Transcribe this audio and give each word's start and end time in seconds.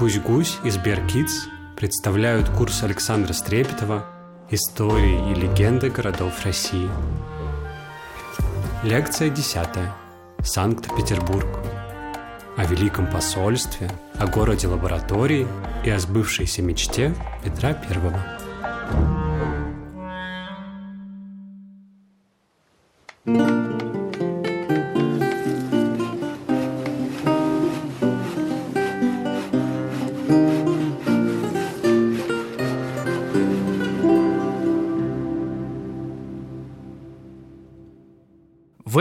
Гусь-Гусь 0.00 0.56
и 0.64 0.70
Сберкидс 0.70 1.44
представляют 1.76 2.48
курс 2.48 2.82
Александра 2.82 3.34
Стрепетова 3.34 4.06
«Истории 4.48 5.30
и 5.30 5.34
легенды 5.34 5.90
городов 5.90 6.42
России». 6.42 6.88
Лекция 8.82 9.28
10. 9.28 9.68
Санкт-Петербург. 10.42 11.46
О 12.56 12.64
Великом 12.64 13.08
посольстве, 13.08 13.90
о 14.18 14.26
городе 14.26 14.68
лаборатории 14.68 15.46
и 15.84 15.90
о 15.90 15.98
сбывшейся 15.98 16.62
мечте 16.62 17.14
Петра 17.44 17.74
Первого. 17.74 18.39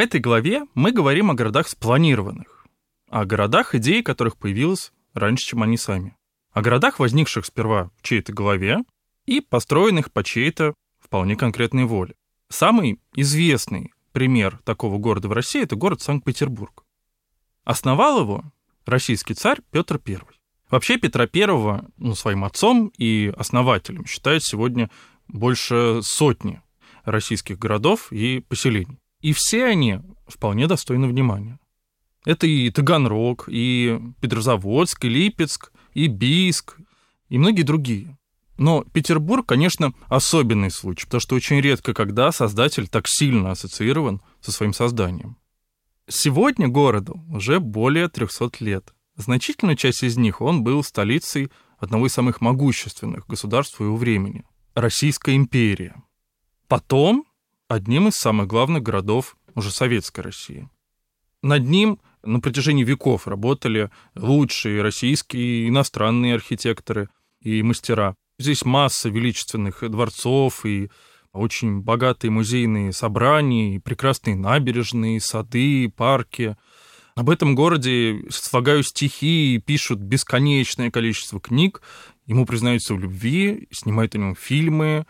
Этой 0.09 0.19
главе 0.19 0.65
мы 0.73 0.91
говорим 0.91 1.29
о 1.29 1.35
городах 1.35 1.69
спланированных, 1.69 2.65
о 3.09 3.25
городах, 3.25 3.75
идеи 3.75 4.01
которых 4.01 4.37
появилась 4.37 4.91
раньше, 5.13 5.45
чем 5.45 5.61
они 5.61 5.77
сами, 5.77 6.17
о 6.51 6.63
городах, 6.63 6.97
возникших 6.97 7.45
сперва 7.45 7.91
в 7.95 8.01
чьей-то 8.01 8.33
голове 8.33 8.79
и 9.27 9.39
построенных 9.39 10.11
по 10.11 10.23
чьей-то 10.23 10.73
вполне 10.99 11.35
конкретной 11.35 11.85
воле. 11.85 12.15
Самый 12.49 12.99
известный 13.13 13.93
пример 14.11 14.59
такого 14.65 14.97
города 14.97 15.27
в 15.27 15.33
России– 15.33 15.61
это 15.63 15.75
город 15.75 16.01
Санкт-Петербург. 16.01 16.83
Основал 17.63 18.21
его 18.21 18.43
российский 18.87 19.35
царь 19.35 19.59
Петр 19.69 20.01
I. 20.07 20.21
Вообще 20.71 20.97
Петра 20.97 21.27
I 21.31 21.81
ну, 21.97 22.15
своим 22.15 22.45
отцом 22.45 22.91
и 22.97 23.31
основателем 23.37 24.07
считают 24.07 24.43
сегодня 24.43 24.89
больше 25.27 25.99
сотни 26.01 26.63
российских 27.05 27.59
городов 27.59 28.11
и 28.11 28.39
поселений. 28.39 28.98
И 29.21 29.33
все 29.33 29.65
они 29.65 29.99
вполне 30.27 30.67
достойны 30.67 31.07
внимания. 31.07 31.59
Это 32.25 32.47
и 32.47 32.69
Таганрог, 32.69 33.45
и 33.47 33.99
Петрозаводск, 34.21 35.05
и 35.05 35.09
Липецк, 35.09 35.71
и 35.93 36.07
Бийск, 36.07 36.77
и 37.29 37.37
многие 37.37 37.63
другие. 37.63 38.17
Но 38.57 38.83
Петербург, 38.83 39.45
конечно, 39.47 39.93
особенный 40.07 40.69
случай, 40.69 41.05
потому 41.05 41.21
что 41.21 41.35
очень 41.35 41.61
редко, 41.61 41.93
когда 41.93 42.31
создатель 42.31 42.89
так 42.89 43.07
сильно 43.07 43.51
ассоциирован 43.51 44.21
со 44.41 44.51
своим 44.51 44.73
созданием. 44.73 45.37
Сегодня 46.09 46.67
городу 46.67 47.23
уже 47.29 47.59
более 47.59 48.09
300 48.09 48.51
лет. 48.59 48.93
Значительная 49.15 49.75
часть 49.75 50.03
из 50.03 50.17
них 50.17 50.41
он 50.41 50.63
был 50.63 50.83
столицей 50.83 51.51
одного 51.77 52.07
из 52.07 52.13
самых 52.13 52.41
могущественных 52.41 53.27
государств 53.27 53.77
своего 53.77 53.95
времени– 53.95 54.43
Российская 54.75 55.35
империя. 55.35 55.95
Потом 56.67 57.25
одним 57.69 58.09
из 58.09 58.15
самых 58.15 58.47
главных 58.47 58.83
городов 58.83 59.37
уже 59.55 59.71
советской 59.71 60.21
России. 60.21 60.67
Над 61.41 61.63
ним 61.63 61.99
на 62.23 62.41
протяжении 62.41 62.83
веков 62.83 63.27
работали 63.27 63.89
лучшие 64.15 64.81
российские 64.81 65.65
и 65.65 65.69
иностранные 65.69 66.35
архитекторы 66.35 67.09
и 67.39 67.63
мастера. 67.63 68.15
Здесь 68.37 68.65
масса 68.65 69.09
величественных 69.09 69.89
дворцов 69.89 70.65
и 70.65 70.89
очень 71.31 71.81
богатые 71.81 72.31
музейные 72.31 72.91
собрания, 72.91 73.75
и 73.75 73.79
прекрасные 73.79 74.35
набережные, 74.35 75.21
сады, 75.21 75.89
парки. 75.95 76.57
Об 77.15 77.29
этом 77.29 77.53
городе 77.53 78.25
слагают 78.29 78.87
стихи 78.87 79.55
и 79.55 79.59
пишут 79.59 79.99
бесконечное 79.99 80.89
количество 80.89 81.39
книг. 81.39 81.81
Ему 82.25 82.45
признаются 82.45 82.95
в 82.95 82.99
любви, 82.99 83.67
снимают 83.71 84.15
о 84.15 84.17
нем 84.17 84.35
фильмы. 84.35 85.05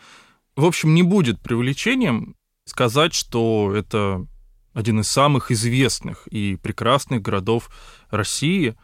В 0.56 0.66
общем, 0.66 0.94
не 0.94 1.04
будет 1.04 1.40
привлечением 1.40 2.36
сказать, 2.70 3.14
что 3.14 3.74
это 3.76 4.26
один 4.74 5.02
из 5.02 5.08
самых 5.08 5.52
известных 5.52 6.28
и 6.28 6.56
прекрасных 6.56 7.22
городов 7.22 7.70
России, 8.10 8.76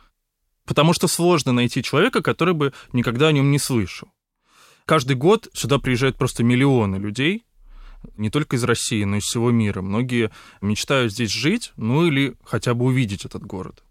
потому 0.66 0.94
что 0.94 1.08
сложно 1.08 1.52
найти 1.52 1.84
человека, 1.84 2.22
который 2.22 2.54
бы 2.54 2.74
никогда 2.92 3.28
о 3.28 3.32
нем 3.32 3.52
не 3.52 3.60
слышал. 3.60 4.10
Каждый 4.86 5.16
год 5.16 5.48
сюда 5.54 5.80
приезжают 5.80 6.18
просто 6.18 6.44
миллионы 6.44 6.98
людей, 6.98 7.46
не 8.18 8.30
только 8.30 8.56
из 8.56 8.64
России, 8.64 9.04
но 9.04 9.16
и 9.16 9.20
из 9.20 9.24
всего 9.24 9.50
мира. 9.50 9.82
Многие 9.82 10.32
мечтают 10.62 11.12
здесь 11.12 11.32
жить, 11.32 11.74
ну 11.76 12.06
или 12.06 12.36
хотя 12.44 12.74
бы 12.74 12.86
увидеть 12.86 13.26
этот 13.26 13.44
город. 13.44 13.84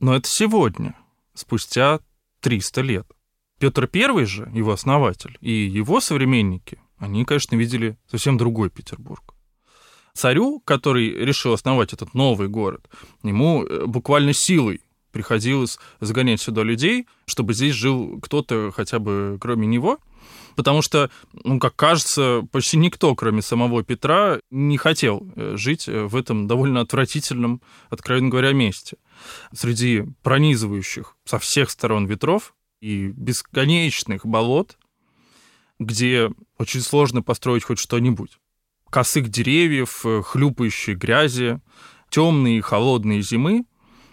Но 0.00 0.14
это 0.14 0.28
сегодня, 0.28 0.96
спустя 1.34 2.00
300 2.40 2.80
лет. 2.80 3.06
Петр 3.58 3.88
I 3.92 4.24
же, 4.24 4.50
его 4.54 4.72
основатель, 4.72 5.36
и 5.40 5.52
его 5.52 6.00
современники 6.00 6.78
они, 6.98 7.24
конечно, 7.24 7.56
видели 7.56 7.96
совсем 8.10 8.36
другой 8.36 8.70
Петербург. 8.70 9.34
Царю, 10.14 10.60
который 10.64 11.10
решил 11.10 11.52
основать 11.52 11.92
этот 11.92 12.14
новый 12.14 12.48
город, 12.48 12.88
ему 13.22 13.64
э, 13.64 13.86
буквально 13.86 14.32
силой 14.32 14.80
приходилось 15.10 15.78
загонять 16.00 16.40
сюда 16.40 16.62
людей, 16.62 17.06
чтобы 17.26 17.54
здесь 17.54 17.74
жил 17.74 18.20
кто-то 18.20 18.72
хотя 18.72 18.98
бы 18.98 19.38
кроме 19.40 19.66
него, 19.66 19.98
потому 20.56 20.82
что, 20.82 21.10
ну, 21.32 21.58
как 21.58 21.74
кажется, 21.74 22.42
почти 22.52 22.76
никто, 22.76 23.14
кроме 23.14 23.42
самого 23.42 23.82
Петра, 23.82 24.38
не 24.50 24.76
хотел 24.76 25.28
э, 25.34 25.56
жить 25.56 25.88
э, 25.88 26.04
в 26.04 26.14
этом 26.14 26.46
довольно 26.46 26.80
отвратительном, 26.80 27.60
откровенно 27.90 28.28
говоря, 28.28 28.52
месте. 28.52 28.96
Среди 29.52 30.04
пронизывающих 30.22 31.16
со 31.24 31.40
всех 31.40 31.70
сторон 31.70 32.06
ветров 32.06 32.54
и 32.80 33.08
бесконечных 33.08 34.26
болот 34.26 34.78
где 35.78 36.30
очень 36.58 36.80
сложно 36.80 37.22
построить 37.22 37.64
хоть 37.64 37.78
что-нибудь. 37.78 38.38
Косых 38.90 39.28
деревьев, 39.28 40.04
э, 40.04 40.22
хлюпающей 40.22 40.94
грязи, 40.94 41.60
темные 42.10 42.58
и 42.58 42.60
холодные 42.60 43.22
зимы, 43.22 43.64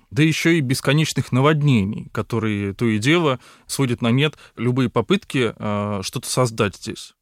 да 0.09 0.23
еще 0.23 0.57
и 0.57 0.61
бесконечных 0.61 1.31
наводнений, 1.31 2.09
которые 2.11 2.73
то 2.73 2.85
и 2.85 2.97
дело 2.97 3.39
сводят 3.65 4.01
на 4.01 4.11
нет 4.11 4.37
любые 4.57 4.89
попытки 4.89 5.53
э, 5.55 6.01
что-то 6.03 6.29
создать 6.29 6.75
здесь. 6.75 7.13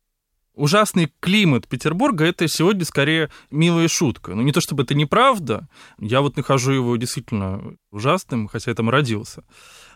Ужасный 0.55 1.09
климат 1.21 1.67
Петербурга— 1.69 2.25
это 2.25 2.47
сегодня 2.49 2.83
скорее 2.83 3.29
милая 3.49 3.87
шутка. 3.87 4.35
Ну, 4.35 4.41
не 4.41 4.51
то 4.51 4.59
чтобы 4.59 4.83
это 4.83 4.93
неправда, 4.93 5.69
я 5.99 6.19
вот 6.19 6.35
нахожу 6.35 6.73
его 6.73 6.97
действительно 6.97 7.75
ужасным, 7.91 8.49
хотя 8.49 8.71
я 8.71 8.75
там 8.75 8.89
родился. 8.89 9.45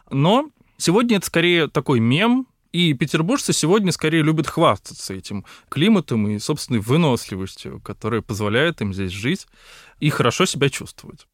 Но 0.09 0.50
сегодня 0.78 1.17
это 1.17 1.25
скорее 1.25 1.67
такой 1.67 2.00
мем, 2.00 2.47
и 2.73 2.94
петербуржцы 2.94 3.53
сегодня 3.53 3.91
скорее 3.91 4.23
любят 4.23 4.47
хвастаться 4.47 5.13
этим 5.13 5.45
климатом 5.69 6.28
и 6.28 6.39
собственной 6.39 6.79
выносливостью, 6.79 7.79
которая 7.79 8.22
позволяет 8.22 8.81
им 8.81 8.94
здесь 8.94 9.11
жить 9.11 9.47
и 10.00 10.09
хорошо 10.09 10.45
себя 10.45 10.69
чувствовать. 10.69 11.28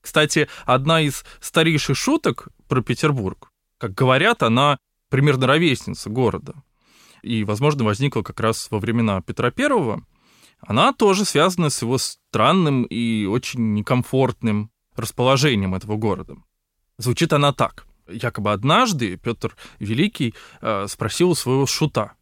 Кстати, 0.00 0.48
одна 0.66 1.00
из 1.00 1.24
старейших 1.40 1.96
шуток 1.96 2.48
про 2.68 2.82
Петербург, 2.82 3.52
как 3.78 3.94
говорят, 3.94 4.42
она 4.42 4.78
примерно 5.08 5.46
ровесница 5.46 6.10
города. 6.10 6.54
И, 7.22 7.44
возможно, 7.44 7.84
возникла 7.84 8.22
как 8.22 8.40
раз 8.40 8.68
во 8.70 8.80
времена 8.80 9.20
Петра 9.22 9.52
Первого. 9.52 10.04
Она 10.60 10.92
тоже 10.92 11.24
связана 11.24 11.70
с 11.70 11.82
его 11.82 11.98
странным 11.98 12.82
и 12.82 13.26
очень 13.26 13.74
некомфортным 13.74 14.70
расположением 14.96 15.76
этого 15.76 15.96
города. 15.96 16.36
Звучит 16.98 17.32
она 17.32 17.52
так 17.52 17.86
якобы 18.12 18.52
однажды 18.52 19.16
Петр 19.16 19.56
Великий 19.78 20.34
э, 20.60 20.86
спросил 20.88 21.30
у 21.30 21.34
своего 21.34 21.66
шута, 21.66 22.12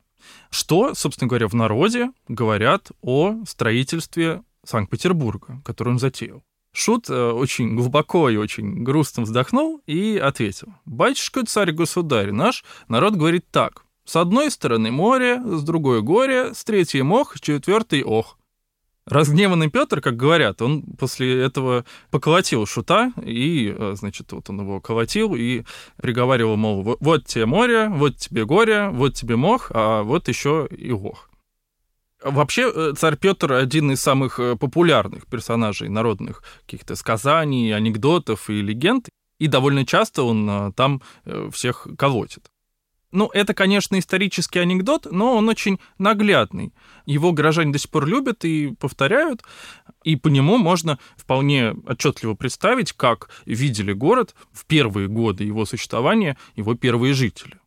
что, 0.51 0.95
собственно 0.95 1.29
говоря, 1.29 1.49
в 1.49 1.55
народе 1.55 2.11
говорят 2.29 2.91
о 3.03 3.45
строительстве 3.47 4.43
Санкт-Петербурга, 4.65 5.63
который 5.65 5.91
он 5.91 5.99
затеял. 5.99 6.43
Шут 6.73 7.09
э, 7.09 7.31
очень 7.31 7.75
глубоко 7.75 8.29
и 8.29 8.37
очень 8.37 8.85
грустно 8.85 9.23
вздохнул 9.23 9.83
и 9.87 10.17
ответил. 10.17 10.75
«Батюшка, 10.85 11.45
царь-государь, 11.45 12.31
наш 12.31 12.65
народ 12.89 13.15
говорит 13.15 13.47
так. 13.51 13.85
С 14.05 14.17
одной 14.17 14.51
стороны 14.51 14.91
море, 14.91 15.41
с 15.45 15.63
другой 15.63 16.03
горе, 16.03 16.55
с 16.55 16.65
третьей 16.65 17.03
мох, 17.03 17.37
с 17.37 17.41
четвертой 17.41 18.03
ох. 18.03 18.38
Разгневанный 19.09 19.71
Петр, 19.71 20.03
как 20.03 20.17
говорят, 20.17 20.61
он 20.61 20.83
после 20.83 21.43
этого 21.43 21.87
поколотил 22.11 22.67
шута, 22.67 23.13
и, 23.25 23.75
э, 23.75 23.95
значит, 23.97 24.31
вот 24.33 24.51
он 24.51 24.61
его 24.61 24.81
колотил 24.81 25.35
и 25.35 25.65
приговаривал, 25.97 26.57
мол, 26.57 26.99
вот 27.01 27.25
тебе 27.25 27.47
море, 27.47 27.89
вот 27.89 28.17
тебе 28.17 28.45
горе, 28.45 28.91
вот 28.91 29.15
тебе 29.15 29.37
мох, 29.37 29.71
а 29.73 30.03
вот 30.03 30.29
еще 30.29 30.69
и 30.71 30.93
ох. 30.93 31.31
Вообще, 32.23 32.71
э, 32.75 32.93
царь 32.99 33.17
Петр 33.17 33.53
один 33.53 33.93
из 33.93 34.01
самых 34.01 34.39
э, 34.41 34.57
популярных 34.57 35.27
персонажей 35.27 35.89
народных 35.89 36.43
каких-то 36.67 36.95
сказаний, 36.95 37.75
анекдотов 37.75 38.51
и 38.51 38.61
легенд, 38.61 39.09
и 39.39 39.47
довольно 39.47 39.87
часто 39.87 40.25
он 40.25 40.73
там 40.75 41.01
всех 41.53 41.87
колотит. 41.97 42.51
Ну, 43.11 43.31
это, 43.33 43.55
конечно, 43.55 43.99
исторический 43.99 44.59
анекдот, 44.59 45.07
но 45.11 45.37
он 45.37 45.49
очень 45.49 45.79
наглядный. 45.99 46.75
Его 47.07 47.33
горожане 47.33 47.73
до 47.73 47.79
сих 47.79 47.91
пор 47.91 48.07
любят 48.07 48.45
и 48.45 48.75
повторяют, 48.79 49.43
и 50.05 50.17
по 50.17 50.29
нему 50.29 50.59
можно 50.59 50.99
вполне 51.17 51.75
отчетливо 51.87 52.35
представить, 52.35 52.93
как 52.93 53.31
видели 53.47 53.93
город 53.93 54.35
в 54.53 54.67
первые 54.67 55.09
годы 55.09 55.45
его 55.45 55.65
существования 55.65 56.37
его 56.55 56.75
первые 56.75 57.15
жители. 57.15 57.59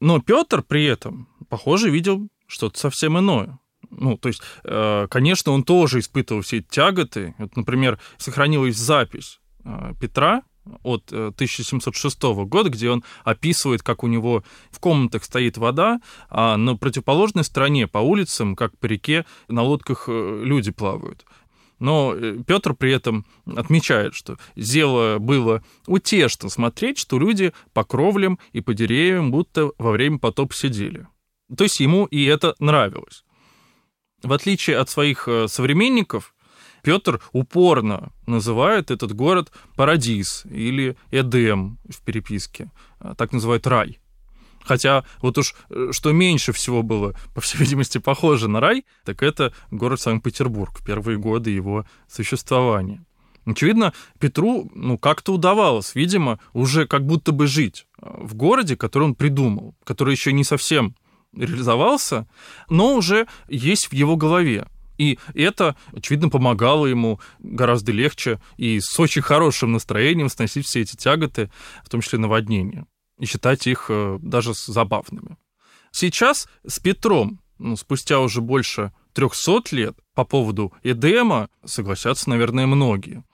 Но 0.00 0.18
Петр 0.20 0.62
при 0.62 0.84
этом, 0.86 1.28
похоже, 1.50 1.90
видел 1.90 2.28
что-то 2.46 2.78
совсем 2.78 3.18
иное. 3.18 3.58
Ну, 3.90 4.16
то 4.16 4.28
есть, 4.28 4.40
э, 4.64 5.06
конечно, 5.10 5.52
он 5.52 5.62
тоже 5.62 5.98
испытывал 5.98 6.42
все 6.42 6.58
эти 6.58 6.68
тяготы. 6.68 7.34
Вот, 7.38 7.56
например, 7.56 7.98
сохранилась 8.16 8.76
запись 8.76 9.40
э, 9.64 9.92
Петра, 10.00 10.42
от 10.82 11.12
1706 11.12 12.24
э, 12.24 12.34
года, 12.44 12.70
где 12.70 12.90
он 12.90 13.04
описывает, 13.24 13.82
как 13.82 14.04
у 14.04 14.06
него 14.06 14.44
в 14.70 14.78
комнатах 14.80 15.24
стоит 15.24 15.58
вода, 15.58 16.00
а 16.28 16.56
на 16.56 16.76
противоположной 16.76 17.44
стороне 17.44 17.86
по 17.86 17.98
улицам, 17.98 18.56
как 18.56 18.76
по 18.78 18.86
реке, 18.86 19.24
на 19.48 19.62
лодках 19.62 20.04
э, 20.08 20.42
люди 20.44 20.70
плавают. 20.70 21.24
Но 21.78 22.14
э, 22.14 22.38
Петр 22.46 22.74
при 22.74 22.92
этом 22.92 23.26
отмечает, 23.46 24.14
что 24.14 24.36
дело 24.56 25.18
было 25.18 25.62
утешно 25.86 26.48
смотреть, 26.48 26.98
что 26.98 27.18
люди 27.18 27.52
по 27.72 27.84
кровлям 27.84 28.38
и 28.52 28.60
по 28.60 28.74
деревьям 28.74 29.30
будто 29.30 29.70
во 29.78 29.92
время 29.92 30.18
потопа 30.18 30.54
сидели. 30.54 31.06
То 31.56 31.64
есть 31.64 31.80
ему 31.80 32.06
и 32.06 32.24
это 32.24 32.54
нравилось. 32.60 33.24
В 34.22 34.32
отличие 34.32 34.76
от 34.76 34.90
своих 34.90 35.26
современников, 35.46 36.34
Петр 36.82 37.20
упорно 37.32 38.12
называет 38.26 38.90
этот 38.90 39.12
город 39.12 39.52
Парадис 39.76 40.44
или 40.46 40.96
Эдем 41.10 41.78
в 41.88 42.00
переписке, 42.02 42.70
а, 42.98 43.14
так 43.14 43.32
называют 43.32 43.66
рай. 43.66 43.98
Хотя 44.62 45.04
вот 45.22 45.38
уж 45.38 45.54
э, 45.70 45.88
что 45.92 46.12
меньше 46.12 46.52
всего 46.52 46.82
было, 46.82 47.14
по 47.34 47.40
всей 47.40 47.58
видимости, 47.58 47.98
похоже 47.98 48.48
на 48.48 48.60
рай, 48.60 48.84
так 49.04 49.22
это 49.22 49.52
город 49.70 50.00
Санкт-Петербург 50.00 50.78
в 50.78 50.84
первые 50.84 51.18
годы 51.18 51.50
его 51.50 51.86
существования. 52.08 53.04
Очевидно, 53.46 53.92
Петру 54.18 54.70
ну, 54.74 54.98
как-то 54.98 55.32
удавалось, 55.32 55.94
видимо, 55.94 56.38
уже 56.52 56.86
как 56.86 57.06
будто 57.06 57.32
бы 57.32 57.46
жить 57.46 57.86
а, 57.98 58.20
в 58.22 58.34
городе, 58.34 58.76
который 58.76 59.04
он 59.04 59.14
придумал, 59.14 59.74
который 59.84 60.12
еще 60.12 60.32
не 60.32 60.44
совсем 60.44 60.94
реализовался, 61.34 62.28
но 62.68 62.94
уже 62.94 63.26
есть 63.48 63.88
в 63.88 63.92
его 63.92 64.16
голове. 64.16 64.66
И 65.00 65.18
это, 65.32 65.76
очевидно, 65.92 66.28
помогало 66.28 66.84
ему 66.84 67.20
гораздо 67.38 67.90
легче 67.90 68.38
и 68.58 68.80
с 68.80 69.00
очень 69.00 69.22
хорошим 69.22 69.72
настроением 69.72 70.28
сносить 70.28 70.66
все 70.66 70.82
эти 70.82 70.94
тяготы, 70.94 71.50
в 71.82 71.88
том 71.88 72.02
числе 72.02 72.18
наводнения, 72.18 72.84
и 73.18 73.24
считать 73.24 73.66
их 73.66 73.86
э, 73.88 74.18
даже 74.20 74.52
забавными. 74.52 75.38
Сейчас 75.90 76.50
с 76.66 76.78
Петром, 76.80 77.40
ну, 77.58 77.76
спустя 77.76 78.20
уже 78.20 78.42
больше 78.42 78.92
300 79.14 79.74
лет, 79.74 79.96
по 80.14 80.24
поводу 80.24 80.74
Эдема 80.82 81.48
согласятся, 81.64 82.28
наверное, 82.28 82.66
многие. 82.66 83.24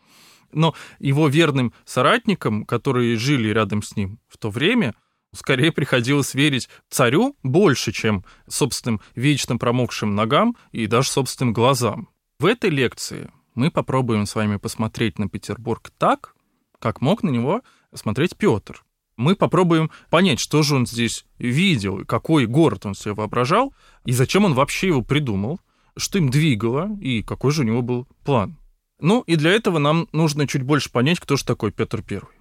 Но 0.52 0.72
его 1.00 1.26
верным 1.26 1.72
соратникам, 1.84 2.64
которые 2.64 3.16
жили 3.16 3.48
рядом 3.48 3.82
с 3.82 3.96
ним 3.96 4.20
в 4.28 4.38
то 4.38 4.50
время, 4.50 4.94
скорее 5.36 5.72
приходилось 5.72 6.34
верить 6.34 6.68
царю 6.90 7.36
больше, 7.42 7.92
чем 7.92 8.24
собственным 8.48 9.00
вечно 9.14 9.56
промокшим 9.56 10.14
ногам 10.14 10.56
и 10.72 10.86
даже 10.86 11.10
собственным 11.10 11.52
глазам. 11.52 12.08
В 12.38 12.46
этой 12.46 12.70
лекции 12.70 13.30
мы 13.54 13.70
попробуем 13.70 14.26
с 14.26 14.34
вами 14.34 14.56
посмотреть 14.56 15.18
на 15.18 15.28
Петербург 15.28 15.90
так, 15.98 16.34
как 16.78 17.00
мог 17.00 17.22
на 17.22 17.30
него 17.30 17.62
смотреть 17.94 18.36
Петр. 18.36 18.84
Мы 19.16 19.34
попробуем 19.34 19.90
понять, 20.10 20.40
что 20.40 20.62
же 20.62 20.76
он 20.76 20.86
здесь 20.86 21.24
видел, 21.38 22.04
какой 22.04 22.46
город 22.46 22.84
он 22.84 22.94
себе 22.94 23.14
воображал, 23.14 23.72
и 24.04 24.12
зачем 24.12 24.44
он 24.44 24.52
вообще 24.52 24.88
его 24.88 25.02
придумал, 25.02 25.58
что 25.96 26.18
им 26.18 26.28
двигало, 26.28 26.94
и 27.00 27.22
какой 27.22 27.52
же 27.52 27.62
у 27.62 27.64
него 27.64 27.80
был 27.80 28.06
план. 28.24 28.58
Ну 29.00 29.22
и 29.22 29.36
для 29.36 29.52
этого 29.52 29.78
нам 29.78 30.08
нужно 30.12 30.46
чуть 30.46 30.62
больше 30.62 30.90
понять, 30.90 31.20
кто 31.20 31.36
же 31.36 31.44
такой 31.44 31.72
Петр 31.72 32.02
Первый. 32.02 32.36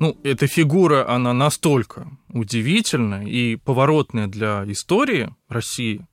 Ну, 0.00 0.16
эта 0.24 0.46
фигура, 0.46 1.06
она 1.08 1.34
настолько 1.34 2.08
удивительная 2.30 3.26
и 3.26 3.56
поворотная 3.56 4.28
для 4.28 4.64
истории 4.66 5.28
России, 5.46 6.06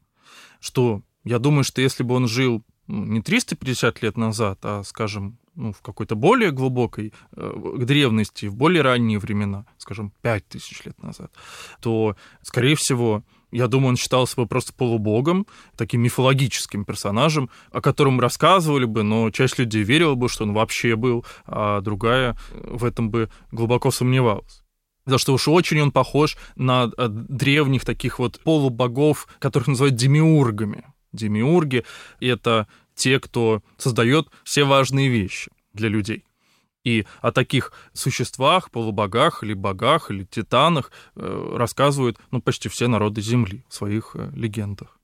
что 0.60 1.02
я 1.24 1.40
думаю, 1.40 1.64
что 1.64 1.82
если 1.82 2.04
бы 2.04 2.14
он 2.16 2.28
жил 2.28 2.64
ну, 2.88 3.06
не 3.06 3.22
350 3.22 4.02
лет 4.02 4.18
назад, 4.18 4.60
а, 4.64 4.84
скажем, 4.84 5.38
ну, 5.56 5.72
в 5.72 5.82
какой-то 5.82 6.16
более 6.16 6.52
глубокой 6.52 7.14
э, 7.32 7.76
древности, 7.80 8.48
в 8.48 8.56
более 8.56 8.82
ранние 8.82 9.20
времена, 9.20 9.66
скажем, 9.78 10.12
5000 10.22 10.86
лет 10.86 11.02
назад, 11.02 11.32
то, 11.82 12.18
скорее 12.44 12.76
всего, 12.76 13.24
я 13.52 13.68
думаю, 13.68 13.90
он 13.90 13.98
считался 13.98 14.36
бы 14.36 14.48
просто 14.48 14.74
полубогом, 14.74 15.48
таким 15.76 16.02
мифологическим 16.02 16.86
персонажем, 16.86 17.50
о 17.72 17.82
котором 17.82 18.20
рассказывали 18.20 18.86
бы, 18.86 19.04
но 19.04 19.30
часть 19.32 19.58
людей 19.58 19.84
верила 19.84 20.16
бы, 20.16 20.30
что 20.30 20.44
он 20.44 20.54
вообще 20.54 20.96
был, 20.96 21.26
а 21.46 21.82
другая 21.82 22.38
в 22.52 22.84
этом 22.84 23.10
бы 23.10 23.30
глубоко 23.52 23.92
сомневалась. 23.92 24.64
За 25.06 25.18
что 25.18 25.34
уж 25.34 25.48
очень 25.48 25.80
он 25.82 25.92
похож 25.92 26.38
на 26.58 26.92
э, 26.98 27.08
древних 27.08 27.86
таких 27.86 28.20
вот 28.20 28.42
полубогов, 28.42 29.28
которых 29.40 29.70
называют 29.70 29.96
демиургами. 29.96 30.84
Демиурги— 31.14 31.86
это 32.20 32.68
те, 32.94 33.20
кто 33.20 33.62
создает 33.78 34.28
все 34.44 34.66
важные 34.66 35.08
вещи 35.08 35.50
для 35.74 35.88
людей. 35.88 36.27
И 36.88 37.06
о 37.22 37.32
таких 37.32 37.74
существах, 37.92 38.72
полубогах 38.72 39.44
или 39.44 39.54
богах, 39.54 40.10
или 40.10 40.24
титанах 40.24 40.90
э, 41.16 41.56
рассказывают 41.58 42.18
ну, 42.32 42.42
почти 42.42 42.70
все 42.70 42.88
народы 42.88 43.20
Земли 43.20 43.66
в 43.68 43.74
своих 43.74 44.12
э, 44.14 44.32
легендах. 44.34 44.98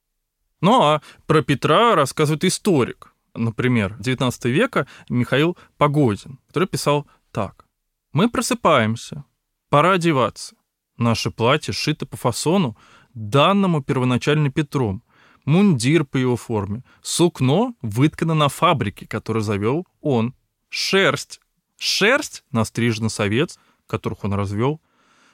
Ну 0.61 0.81
а 0.81 1.01
про 1.27 1.41
Петра 1.41 1.95
рассказывает 1.95 2.45
историк, 2.45 3.13
например, 3.33 3.97
XIX 3.99 4.31
века 4.49 4.87
Михаил 5.09 5.57
Погодин, 5.77 6.39
который 6.47 6.69
писал 6.69 7.05
так. 7.33 7.65
«Мы 8.13 8.29
просыпаемся, 8.29 9.25
пора 9.69 9.91
одеваться. 9.91 10.55
Наше 10.97 11.31
платье 11.31 11.73
сшито 11.73 12.05
по 12.05 12.15
фасону, 12.15 12.77
данному 13.13 13.83
первоначально 13.83 14.49
Петром, 14.49 15.03
мундир 15.43 16.05
по 16.05 16.15
его 16.15 16.37
форме, 16.37 16.83
сукно 17.01 17.73
выткано 17.81 18.35
на 18.35 18.47
фабрике, 18.47 19.05
которую 19.05 19.43
завел 19.43 19.85
он, 19.99 20.33
шерсть 20.69 21.41
шерсть 21.77 22.43
настрижена 22.51 23.09
совет, 23.09 23.57
которых 23.87 24.23
он 24.23 24.33
развел. 24.33 24.81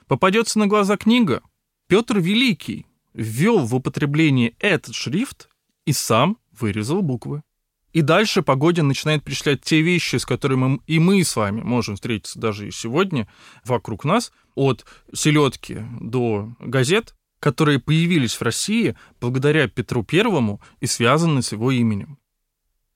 Попадется 0.07 0.59
на 0.59 0.67
глаза 0.67 0.97
книга. 0.97 1.41
Петр 1.87 2.19
Великий 2.19 2.85
ввел 3.13 3.59
в 3.59 3.75
употребление 3.75 4.53
этот 4.59 4.95
шрифт 4.95 5.49
и 5.85 5.93
сам 5.93 6.37
вырезал 6.51 7.01
буквы. 7.01 7.43
И 7.91 8.01
дальше 8.01 8.43
Погодин 8.43 8.87
начинает 8.87 9.23
перечислять 9.23 9.61
те 9.61 9.81
вещи, 9.81 10.17
с 10.17 10.25
которыми 10.25 10.79
и 10.85 10.99
мы 10.99 11.23
с 11.23 11.35
вами 11.35 11.61
можем 11.61 11.95
встретиться 11.95 12.39
даже 12.39 12.67
и 12.67 12.71
сегодня 12.71 13.27
вокруг 13.65 14.05
нас, 14.05 14.31
от 14.53 14.85
селедки 15.13 15.79
до 15.99 16.53
газет, 16.59 17.15
которые 17.39 17.79
появились 17.79 18.35
в 18.35 18.41
России 18.41 18.95
благодаря 19.19 19.67
Петру 19.67 20.03
Первому 20.03 20.61
и 20.81 20.85
связаны 20.85 21.41
с 21.41 21.51
его 21.51 21.71
именем. 21.71 22.19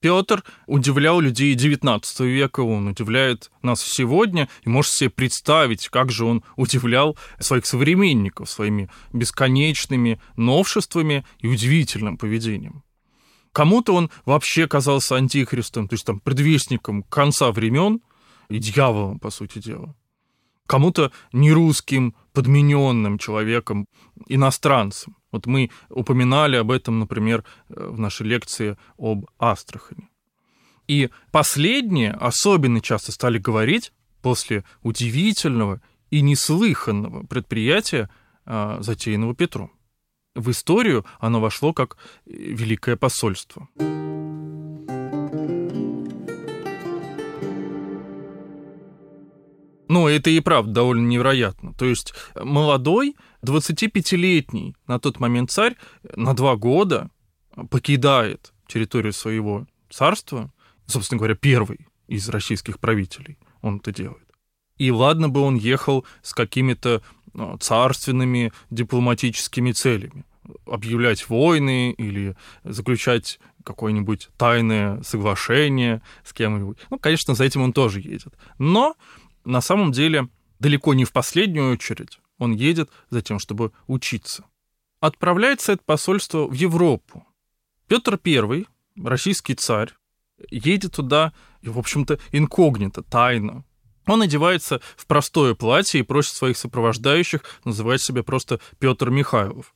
Петр 0.04 0.44
удивлял 0.68 1.22
людей 1.22 1.56
XIX 1.56 2.04
века, 2.28 2.60
он 2.60 2.90
удивляет 2.90 3.50
нас 3.62 3.82
сегодня, 3.82 4.50
и 4.64 4.70
можете 4.70 4.98
себе 4.98 5.10
представить, 5.12 5.88
как 5.88 6.12
же 6.12 6.26
он 6.26 6.44
удивлял 6.58 7.18
своих 7.40 7.66
современников 7.66 8.50
своими 8.50 8.90
бесконечными 9.14 10.20
новшествами 10.36 11.24
и 11.40 11.48
удивительным 11.48 12.18
поведением. 12.18 12.84
Кому-то 13.54 13.96
он 13.96 14.12
вообще 14.26 14.68
казался 14.68 15.16
антихристом, 15.16 15.88
то 15.88 15.94
есть 15.94 16.06
там 16.06 16.20
предвестником 16.20 17.04
конца 17.04 17.54
времен 17.54 18.02
и 18.50 18.60
дьяволом, 18.60 19.20
по 19.20 19.30
сути 19.30 19.60
дела. 19.60 19.96
Кому-то 20.68 21.14
нерусским, 21.32 22.14
подмененным 22.34 23.18
человеком, 23.20 23.88
иностранцем. 24.28 25.16
Вот 25.34 25.48
мы 25.48 25.72
упоминали 25.90 26.56
об 26.56 26.72
этом, 26.72 27.00
например, 27.00 27.44
э, 27.68 27.88
в 27.90 28.00
нашей 28.00 28.28
лекции 28.28 28.78
об 28.98 29.26
Астрахани. 29.40 30.10
И 30.88 31.10
последние 31.32 32.12
особенно 32.12 32.82
часто 32.82 33.12
стали 33.12 33.40
говорить 33.40 33.92
после 34.22 34.64
удивительного 34.84 35.82
и 36.12 36.22
неслыханного 36.22 37.26
предприятия, 37.26 38.10
а, 38.46 38.82
затеянного 38.82 39.34
Петром. 39.34 39.72
В 40.36 40.52
историю 40.52 41.06
оно 41.20 41.40
вошло 41.42 41.74
как 41.74 41.98
великое 42.26 42.96
посольство. 42.96 43.68
Ну, 49.90 50.08
это 50.08 50.30
и 50.30 50.40
правда 50.40 50.74
довольно 50.74 51.08
невероятно. 51.08 51.74
То 51.74 51.86
есть 51.86 52.14
молодой, 52.36 53.16
25-летний 53.44 54.76
на 54.88 55.00
тот 55.00 55.20
момент 55.20 55.52
царь 55.52 55.76
на 56.16 56.34
два 56.34 56.56
года 56.56 57.10
покидает 57.70 58.54
территорию 58.68 59.14
своего 59.14 59.68
царства 59.90 60.52
собственно 60.88 61.20
говоря, 61.20 61.36
первый 61.36 61.88
из 62.08 62.30
российских 62.30 62.80
правителей. 62.80 63.38
Он 63.62 63.78
это 63.78 63.92
делает. 63.92 64.28
И 64.78 64.92
ладно 64.92 65.30
бы 65.30 65.42
он 65.42 65.56
ехал 65.56 66.06
с 66.22 66.34
какими-то 66.34 67.02
ну, 67.34 67.58
царственными 67.58 68.52
дипломатическими 68.70 69.72
целями. 69.72 70.26
Объявлять 70.66 71.30
войны 71.30 71.92
или 71.92 72.36
заключать 72.64 73.40
какое-нибудь 73.64 74.30
тайное 74.38 75.02
соглашение 75.04 76.02
с 76.26 76.34
кем-нибудь. 76.34 76.78
Ну, 76.90 77.00
конечно, 77.00 77.34
за 77.34 77.46
этим 77.46 77.62
он 77.62 77.72
тоже 77.72 78.02
едет. 78.02 78.34
Но 78.58 78.96
на 79.46 79.62
самом 79.62 79.92
деле 79.92 80.28
далеко 80.60 80.94
не 80.94 81.06
в 81.06 81.14
последнюю 81.14 81.74
очередь 81.74 82.20
он 82.38 82.54
едет 82.54 82.90
за 83.10 83.22
тем, 83.22 83.40
чтобы 83.40 83.72
учиться. 83.88 84.46
Отправляется 85.00 85.74
это 85.74 85.84
посольство 85.84 86.48
в 86.48 86.54
Европу. 86.54 87.26
Петр 87.88 88.20
I, 88.26 88.66
российский 89.04 89.56
царь, 89.56 89.94
едет 90.50 90.94
туда, 90.94 91.34
в 91.62 91.78
общем-то, 91.78 92.20
инкогнито, 92.32 93.04
тайно. 93.04 93.66
Он 94.06 94.22
одевается 94.22 94.82
в 94.98 95.06
простое 95.06 95.56
платье 95.56 96.00
и 96.00 96.04
просит 96.04 96.34
своих 96.34 96.58
сопровождающих 96.58 97.44
называть 97.64 98.02
себя 98.02 98.24
просто 98.24 98.60
Петр 98.80 99.10
Михайлов 99.10 99.74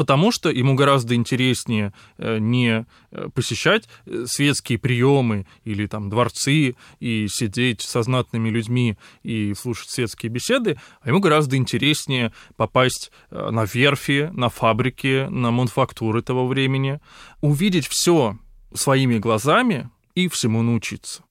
потому 0.00 0.32
что 0.32 0.48
ему 0.48 0.76
гораздо 0.76 1.14
интереснее 1.14 1.92
э, 2.16 2.38
не 2.38 2.86
э, 3.10 3.28
посещать 3.34 3.86
э, 4.06 4.24
светские 4.26 4.78
приемы 4.78 5.46
или 5.64 5.86
там 5.86 6.08
дворцы 6.08 6.74
и 7.00 7.26
сидеть 7.28 7.82
со 7.82 8.00
знатными 8.00 8.48
людьми 8.48 8.96
и 9.22 9.52
слушать 9.52 9.90
светские 9.90 10.30
беседы, 10.30 10.80
а 11.02 11.08
ему 11.10 11.20
гораздо 11.20 11.58
интереснее 11.58 12.32
попасть 12.56 13.12
на 13.30 13.66
верфи, 13.66 14.30
на 14.32 14.48
фабрики, 14.48 15.26
на 15.28 15.50
мануфактуры 15.50 16.22
того 16.22 16.46
времени, 16.46 16.98
увидеть 17.42 17.86
все 17.86 18.38
своими 18.72 19.18
глазами 19.18 19.90
и 20.14 20.28
всему 20.28 20.62
научиться. 20.62 21.24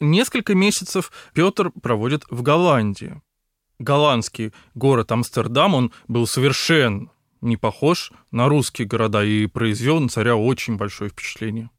Несколько 0.00 0.54
месяцев 0.54 1.12
Петр 1.34 1.70
проводит 1.82 2.24
в 2.30 2.40
Голландии. 2.40 3.20
Голландский 3.78 4.54
город 4.74 5.12
Амстердам, 5.12 5.74
он 5.74 5.92
был 6.08 6.26
совершенно 6.26 7.10
не 7.40 7.56
похож 7.56 8.12
на 8.30 8.48
русские 8.48 8.86
города 8.86 9.24
и 9.24 9.46
произвел 9.46 10.00
на 10.00 10.08
царя 10.08 10.36
очень 10.36 10.76
большое 10.76 11.10
впечатление. 11.10 11.70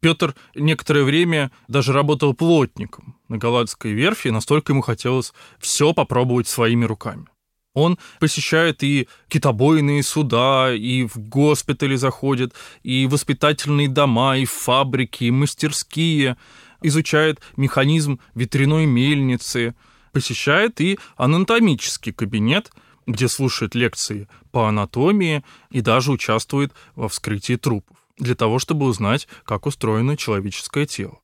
Петр 0.00 0.34
некоторое 0.54 1.02
время 1.02 1.50
даже 1.66 1.92
работал 1.92 2.32
плотником 2.34 3.16
на 3.28 3.38
голландской 3.38 3.92
верфи, 3.92 4.28
настолько 4.28 4.72
ему 4.72 4.82
хотелось 4.82 5.32
все 5.58 5.92
попробовать 5.92 6.46
своими 6.46 6.84
руками. 6.84 7.26
Он 7.74 7.98
посещает 8.18 8.82
и 8.82 9.08
китобойные 9.28 10.02
суда, 10.02 10.72
и 10.72 11.04
в 11.04 11.18
госпитали 11.18 11.96
заходит, 11.96 12.54
и 12.82 13.06
воспитательные 13.06 13.88
дома, 13.88 14.36
и 14.38 14.44
фабрики, 14.44 15.24
и 15.24 15.30
мастерские, 15.30 16.36
изучает 16.82 17.40
механизм 17.56 18.20
ветряной 18.34 18.86
мельницы, 18.86 19.74
посещает 20.12 20.80
и 20.80 20.98
анатомический 21.16 22.12
кабинет– 22.12 22.70
где 23.08 23.26
слушает 23.26 23.74
лекции 23.74 24.28
по 24.52 24.68
анатомии 24.68 25.42
и 25.70 25.80
даже 25.80 26.12
участвует 26.12 26.72
во 26.94 27.08
вскрытии 27.08 27.56
трупов, 27.56 27.96
для 28.18 28.34
того, 28.34 28.58
чтобы 28.58 28.86
узнать, 28.86 29.26
как 29.44 29.66
устроено 29.66 30.16
человеческое 30.16 30.86
тело. 30.86 31.18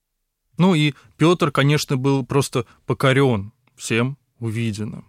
Ну 0.56 0.74
и 0.74 0.94
Петр, 1.18 1.50
конечно, 1.50 1.96
был 1.96 2.24
просто 2.24 2.64
покорен 2.86 3.52
всем 3.76 4.16
увиденным. 4.38 5.04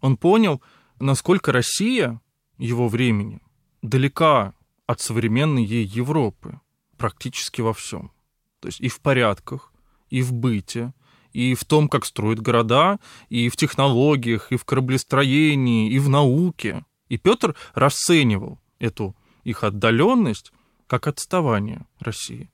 Он 0.00 0.16
понял, 0.16 0.62
насколько 1.00 1.52
Россия 1.52 2.20
его 2.58 2.88
времени 2.88 3.40
далека 3.82 4.54
от 4.86 5.00
современной 5.00 5.64
ей 5.64 5.84
Европы 5.84 6.60
практически 6.96 7.60
во 7.60 7.72
всем. 7.72 8.12
То 8.60 8.68
есть 8.68 8.80
и 8.80 8.88
в 8.88 9.00
порядках, 9.00 9.72
и 10.10 10.22
в 10.22 10.32
быте, 10.32 10.92
и 11.32 11.54
в 11.54 11.64
том, 11.64 11.88
как 11.88 12.04
строят 12.04 12.40
города, 12.40 12.98
и 13.28 13.48
в 13.48 13.56
технологиях, 13.56 14.52
и 14.52 14.56
в 14.56 14.64
кораблестроении, 14.64 15.90
и 15.90 15.98
в 15.98 16.08
науке. 16.08 16.84
И 17.08 17.18
Петр 17.18 17.54
расценивал 17.74 18.58
эту 18.78 19.14
их 19.44 19.64
отдаленность 19.64 20.52
как 20.86 21.06
отставание 21.06 21.86
России. 22.00 22.50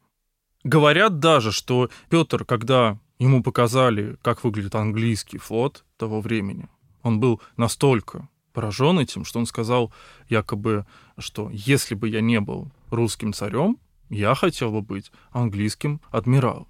Говорят 0.64 1.20
даже, 1.20 1.52
что 1.52 1.90
Петр, 2.10 2.44
когда 2.44 2.98
ему 3.18 3.42
показали, 3.42 4.18
как 4.22 4.44
выглядит 4.44 4.74
английский 4.74 5.38
флот 5.38 5.84
того 5.96 6.20
времени, 6.20 6.68
он 7.02 7.20
был 7.20 7.40
настолько 7.56 8.28
поражен 8.52 8.98
этим, 8.98 9.24
что 9.24 9.38
он 9.38 9.46
сказал 9.46 9.92
якобы, 10.28 10.86
что 11.18 11.50
если 11.52 11.94
бы 11.94 12.08
я 12.08 12.20
не 12.20 12.40
был 12.40 12.70
русским 12.90 13.32
царем, 13.32 13.78
я 14.08 14.34
хотел 14.34 14.70
бы 14.70 14.82
быть 14.82 15.12
английским 15.30 16.00
адмиралом. 16.10 16.66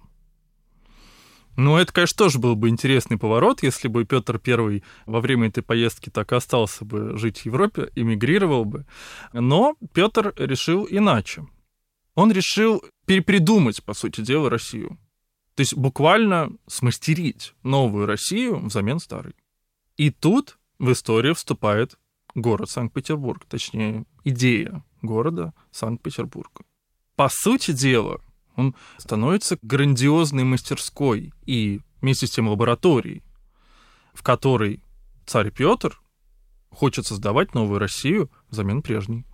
Ну, 1.57 1.75
это, 1.75 1.91
конечно, 1.91 2.17
тоже 2.17 2.37
был 2.37 2.55
бы 2.55 2.69
интересный 2.69 3.17
поворот, 3.17 3.63
если 3.63 3.87
бы 3.87 4.05
Петр 4.05 4.39
I 4.45 4.83
во 5.07 5.19
время 5.19 5.47
этой 5.47 5.63
поездки 5.63 6.11
так 6.11 6.31
и 6.31 6.35
остался 6.35 6.85
бы 6.85 7.17
жить 7.17 7.39
в 7.39 7.45
Европе, 7.47 7.91
эмигрировал 7.95 8.63
бы. 8.63 8.85
Но 9.33 9.75
Петр 9.91 10.33
решил 10.37 10.87
иначе. 10.87 11.47
Он 12.13 12.31
решил 12.31 12.83
перепридумать, 13.07 13.83
по 13.83 13.95
сути 13.95 14.21
дела, 14.21 14.51
Россию. 14.51 14.99
То 15.55 15.61
есть 15.61 15.75
буквально 15.75 16.51
смастерить 16.67 17.55
новую 17.63 18.05
Россию 18.05 18.63
взамен 18.63 18.99
старой. 18.99 19.33
И 19.97 20.11
тут 20.11 20.59
в 20.77 20.91
историю 20.91 21.33
вступает 21.33 21.97
город 22.35 22.69
Санкт-Петербург, 22.69 23.43
точнее, 23.49 24.05
идея 24.23 24.83
города 25.01 25.55
Санкт-Петербурга. 25.71 26.65
По 27.15 27.29
сути 27.31 27.71
дела, 27.71 28.21
он 28.57 28.75
становится 28.97 29.57
грандиозной 29.61 30.43
мастерской 30.43 31.31
и 31.45 31.79
вместе 32.01 32.27
с 32.27 32.31
тем 32.31 32.49
лабораторией, 32.49 33.23
в 34.13 34.23
которой 34.23 34.83
царь 35.25 35.51
Петр 35.51 36.01
хочет 36.69 37.05
создавать 37.05 37.53
новую 37.53 37.79
Россию 37.79 38.29
взамен 38.49 38.81
прежней. 38.81 39.25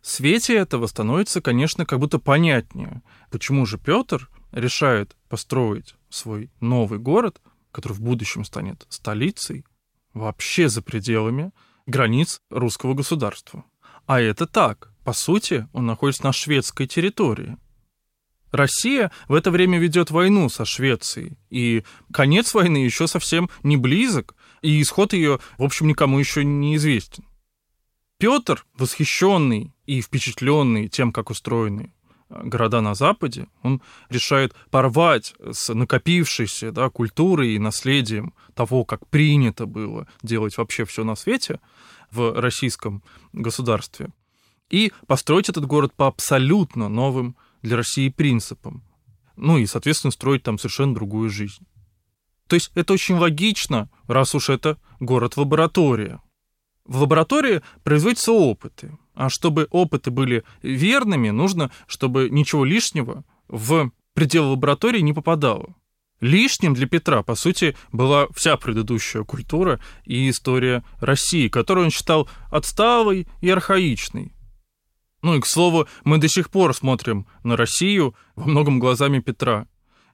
В 0.00 0.08
свете 0.08 0.54
этого 0.54 0.86
становится, 0.86 1.40
конечно, 1.40 1.86
как 1.86 1.98
будто 1.98 2.18
понятнее, 2.18 3.02
почему 3.30 3.66
же 3.66 3.78
Петр 3.78 4.28
решает 4.52 5.16
построить 5.28 5.94
свой 6.08 6.50
новый 6.60 6.98
город, 6.98 7.40
который 7.70 7.94
в 7.94 8.00
будущем 8.00 8.44
станет 8.44 8.86
столицей, 8.88 9.64
вообще 10.12 10.68
за 10.68 10.82
пределами 10.82 11.52
границ 11.86 12.40
русского 12.50 12.94
государства. 12.94 13.64
А 14.06 14.20
это 14.20 14.46
так. 14.46 14.92
По 15.04 15.12
сути, 15.12 15.68
он 15.72 15.86
находится 15.86 16.24
на 16.24 16.32
шведской 16.32 16.86
территории. 16.86 17.56
Россия 18.52 19.10
в 19.28 19.34
это 19.34 19.50
время 19.50 19.78
ведет 19.78 20.10
войну 20.10 20.48
со 20.48 20.64
Швецией, 20.64 21.38
и 21.50 21.84
конец 22.12 22.54
войны 22.54 22.76
еще 22.76 23.08
совсем 23.08 23.50
не 23.62 23.78
близок, 23.78 24.36
и 24.60 24.80
исход 24.80 25.14
ее, 25.14 25.40
в 25.58 25.64
общем, 25.64 25.88
никому 25.88 26.18
еще 26.18 26.44
не 26.44 26.76
известен. 26.76 27.24
Петр, 28.18 28.64
восхищенный 28.74 29.74
и 29.86 30.00
впечатленный 30.00 30.88
тем, 30.88 31.12
как 31.12 31.30
устроены 31.30 31.92
э, 32.28 32.42
города 32.44 32.80
на 32.80 32.94
Западе, 32.94 33.48
он 33.62 33.82
решает 34.10 34.54
порвать 34.70 35.34
с 35.50 35.72
накопившейся 35.72 36.70
да, 36.70 36.88
культурой 36.90 37.54
и 37.54 37.58
наследием 37.58 38.34
того, 38.54 38.84
как 38.84 39.08
принято 39.08 39.66
было 39.66 40.06
делать 40.22 40.56
вообще 40.56 40.84
все 40.84 41.04
на 41.04 41.16
свете 41.16 41.58
в 42.10 42.38
российском 42.38 43.02
государстве, 43.32 44.10
и 44.68 44.92
построить 45.06 45.48
этот 45.48 45.66
город 45.66 45.92
по 45.94 46.06
абсолютно 46.06 46.88
новым 46.88 47.34
для 47.62 47.76
России 47.76 48.08
принципам. 48.08 48.84
Ну 49.36 49.58
и, 49.58 49.66
соответственно, 49.66 50.10
строить 50.10 50.42
там 50.42 50.58
совершенно 50.58 50.94
другую 50.94 51.30
жизнь. 51.30 51.66
То 52.46 52.54
есть 52.54 52.70
это 52.74 52.92
очень 52.92 53.16
логично, 53.16 53.88
раз 54.06 54.34
уж 54.34 54.50
это 54.50 54.78
город-лаборатория. 55.00 56.20
В 56.84 57.00
лаборатории 57.00 57.62
производятся 57.82 58.32
опыты. 58.32 58.98
А 59.14 59.30
чтобы 59.30 59.68
опыты 59.70 60.10
были 60.10 60.44
верными, 60.62 61.30
нужно, 61.30 61.70
чтобы 61.86 62.28
ничего 62.30 62.64
лишнего 62.64 63.24
в 63.48 63.90
пределы 64.14 64.52
лаборатории 64.52 65.00
не 65.00 65.12
попадало. 65.12 65.74
Лишним 66.20 66.74
для 66.74 66.86
Петра, 66.86 67.22
по 67.22 67.34
сути, 67.34 67.76
была 67.90 68.28
вся 68.34 68.56
предыдущая 68.56 69.24
культура 69.24 69.80
и 70.04 70.30
история 70.30 70.84
России, 71.00 71.48
которую 71.48 71.86
он 71.86 71.90
считал 71.90 72.28
отсталой 72.50 73.26
и 73.40 73.50
архаичной. 73.50 74.32
Ну 75.22 75.36
и, 75.36 75.40
к 75.40 75.46
слову, 75.46 75.86
мы 76.04 76.18
до 76.18 76.28
сих 76.28 76.50
пор 76.50 76.74
смотрим 76.74 77.26
на 77.44 77.56
Россию 77.56 78.14
во 78.34 78.46
многом 78.46 78.80
глазами 78.80 79.20
Петра, 79.20 79.66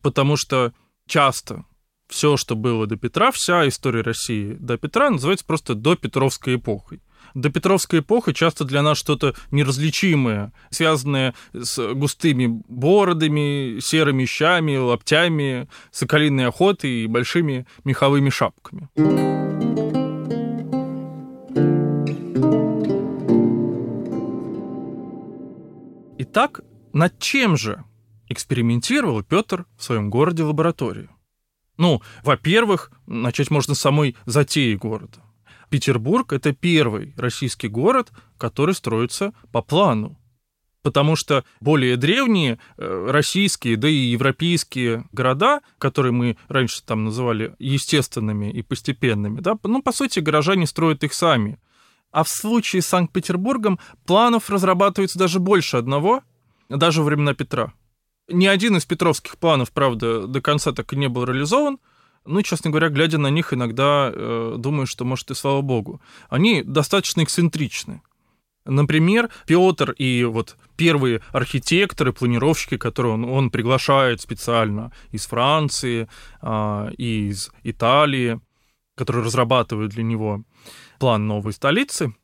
потому 0.02 0.36
что 0.36 0.72
часто 1.06 1.64
все, 2.08 2.36
что 2.36 2.56
было 2.56 2.86
до 2.86 2.96
Петра, 2.96 3.30
вся 3.30 3.66
история 3.68 4.02
России 4.02 4.56
до 4.58 4.76
Петра 4.76 5.10
называется 5.10 5.44
просто 5.46 5.74
до 5.74 5.94
Петровской 5.96 6.56
эпохой. 6.56 7.00
До 7.34 7.50
Петровской 7.50 8.00
эпохи 8.00 8.32
часто 8.32 8.64
для 8.64 8.82
нас 8.82 8.96
что-то 8.96 9.34
неразличимое, 9.50 10.52
связанное 10.70 11.34
с 11.52 11.94
густыми 11.94 12.62
бородами, 12.68 13.80
серыми 13.80 14.24
щами, 14.24 14.76
лаптями, 14.76 15.68
соколиной 15.90 16.46
охотой 16.46 17.04
и 17.04 17.06
большими 17.06 17.66
меховыми 17.84 18.30
шапками. 18.30 18.88
Итак, 26.30 26.60
над 26.92 27.18
чем 27.18 27.56
же 27.56 27.84
экспериментировал 28.28 29.22
Петр 29.22 29.64
в 29.78 29.82
своем 29.82 30.10
городе 30.10 30.42
лаборатории. 30.42 31.08
Ну, 31.78 32.02
во-первых, 32.22 32.92
начать 33.06 33.50
можно 33.50 33.74
с 33.74 33.80
самой 33.80 34.14
затеи 34.26 34.74
города. 34.74 35.22
Петербург— 35.70 36.32
это 36.34 36.52
первый 36.52 37.14
российский 37.16 37.68
город, 37.68 38.12
который 38.36 38.74
строится 38.74 39.32
по 39.52 39.62
плану. 39.62 40.18
Потому 40.82 41.16
что 41.16 41.44
более 41.60 41.96
древние 41.96 42.58
э, 42.76 43.06
российские, 43.10 43.78
да 43.78 43.88
и 43.88 43.94
европейские 43.94 45.04
города, 45.12 45.60
которые 45.78 46.12
мы 46.12 46.36
раньше 46.48 46.82
там 46.84 47.06
называли 47.06 47.54
естественными 47.58 48.52
и 48.52 48.60
постепенными, 48.60 49.40
да, 49.40 49.56
ну, 49.62 49.82
по 49.82 49.92
сути, 49.92 50.20
горожане 50.20 50.66
строят 50.66 51.04
их 51.04 51.14
сами. 51.14 51.58
А 52.18 52.24
в 52.24 52.28
случае 52.28 52.82
с 52.82 52.86
Санкт-Петербургом 52.86 53.78
планов 54.04 54.50
разрабатывается 54.50 55.20
даже 55.20 55.38
больше 55.38 55.76
одного, 55.76 56.24
даже 56.68 57.00
во 57.00 57.04
времена 57.04 57.32
Петра. 57.32 57.72
Ни 58.26 58.46
один 58.46 58.76
из 58.76 58.84
петровских 58.84 59.38
планов, 59.38 59.70
правда, 59.70 60.26
до 60.26 60.40
конца 60.40 60.72
так 60.72 60.92
и 60.92 60.96
не 60.96 61.08
был 61.08 61.22
реализован, 61.22 61.78
ну, 62.24 62.42
честно 62.42 62.70
говоря, 62.70 62.88
глядя 62.88 63.18
на 63.18 63.28
них, 63.30 63.54
иногда 63.54 64.10
э, 64.12 64.56
думаю, 64.58 64.88
что, 64.88 65.04
может, 65.04 65.30
и 65.30 65.34
слава 65.34 65.60
богу. 65.60 66.00
Они 66.28 66.64
достаточно 66.64 67.22
эксцентричны. 67.22 68.02
Например, 68.64 69.30
Петр 69.46 69.92
и 69.92 70.24
вот 70.24 70.56
первые 70.76 71.20
архитекторы, 71.30 72.12
планировщики, 72.12 72.78
которые 72.78 73.14
он, 73.14 73.26
он 73.26 73.50
приглашает 73.50 74.20
специально 74.20 74.90
из 75.12 75.24
Франции, 75.26 76.08
э, 76.42 76.90
из 76.98 77.52
Италии, 77.62 78.40
которые 78.96 79.24
разрабатывают 79.24 79.92
для 79.92 80.02
него 80.02 80.42
план 80.98 81.26
новой 81.26 81.52
столицы, 81.52 82.14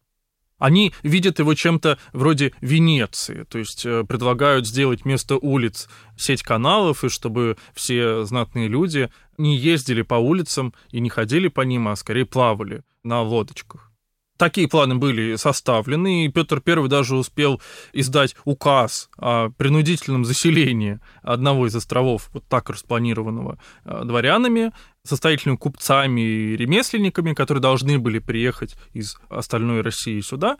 они 0.59 0.93
видят 1.02 1.40
его 1.40 1.54
чем-то 1.54 1.99
вроде 2.12 2.52
Венеции, 2.61 3.45
то 3.45 3.59
есть 3.59 3.85
э, 3.85 4.04
предлагают 4.04 4.66
сделать 4.66 5.04
вместо 5.04 5.37
улиц 5.37 5.88
сеть 6.16 6.43
каналов, 6.43 7.04
и 7.04 7.09
чтобы 7.09 7.57
все 7.75 8.25
знатные 8.25 8.69
люди 8.69 9.11
не 9.37 9.57
ездили 9.57 10.02
по 10.02 10.14
улицам 10.14 10.73
и 10.90 11.00
не 11.00 11.11
ходили 11.11 11.49
по 11.49 11.62
ним, 11.62 11.88
а 11.88 11.97
скорее 11.97 12.25
плавали 12.25 12.83
на 13.02 13.21
лодочках. 13.21 13.90
Такие 14.37 14.67
планы 14.67 14.97
были 14.97 15.37
составлены, 15.37 16.26
и 16.26 16.29
Петр 16.29 16.61
I 16.67 16.88
даже 16.88 17.14
успел 17.14 17.62
издать 17.93 18.35
указ 18.45 19.09
о 19.17 19.50
принудительном 19.50 20.25
заселении 20.25 20.99
одного 21.23 21.69
из 21.69 21.76
островов, 21.76 22.31
вот 22.33 22.45
так 22.49 22.69
распланированного 22.69 23.59
э, 23.85 24.03
дворянами, 24.05 24.73
состоятельными 25.05 25.57
купцами 25.57 26.21
и 26.21 26.57
ремесленниками, 26.57 27.33
которые 27.33 27.62
должны 27.62 28.00
были 28.00 28.19
приехать 28.19 28.75
из 28.93 29.19
остальной 29.29 29.83
России 29.83 30.21
сюда. 30.21 30.57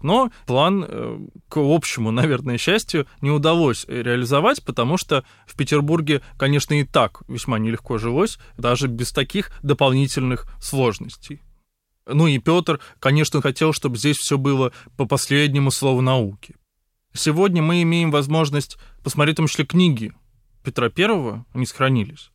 Но 0.00 0.30
план, 0.46 0.84
э, 0.86 1.18
к 1.48 1.56
общему, 1.56 2.10
наверное, 2.12 2.58
счастью, 2.58 3.08
не 3.22 3.32
удалось 3.32 3.86
реализовать, 3.88 4.64
потому 4.64 4.98
что 4.98 5.24
в 5.46 5.56
Петербурге, 5.56 6.22
конечно, 6.38 6.74
и 6.74 6.84
так 6.84 7.22
весьма 7.26 7.58
нелегко 7.58 7.98
жилось, 7.98 8.38
даже 8.56 8.86
без 8.86 9.10
таких 9.10 9.50
дополнительных 9.64 10.46
сложностей. 10.60 11.42
Ну 12.06 12.26
и 12.26 12.38
Петр, 12.38 12.80
конечно, 13.00 13.42
хотел, 13.42 13.72
чтобы 13.72 13.96
здесь 13.96 14.16
все 14.16 14.38
было 14.38 14.72
по 14.96 15.06
последнему 15.06 15.70
слову 15.70 16.00
науки. 16.00 16.54
Сегодня 17.12 17.62
мы 17.62 17.82
имеем 17.82 18.10
возможность 18.10 18.78
посмотреть 19.02 19.36
в 19.36 19.38
том 19.38 19.46
числе 19.46 19.64
книги 19.64 20.12
Петра 20.62 20.90
I, 20.94 21.44
они 21.52 21.66
сохранились. 21.66 22.30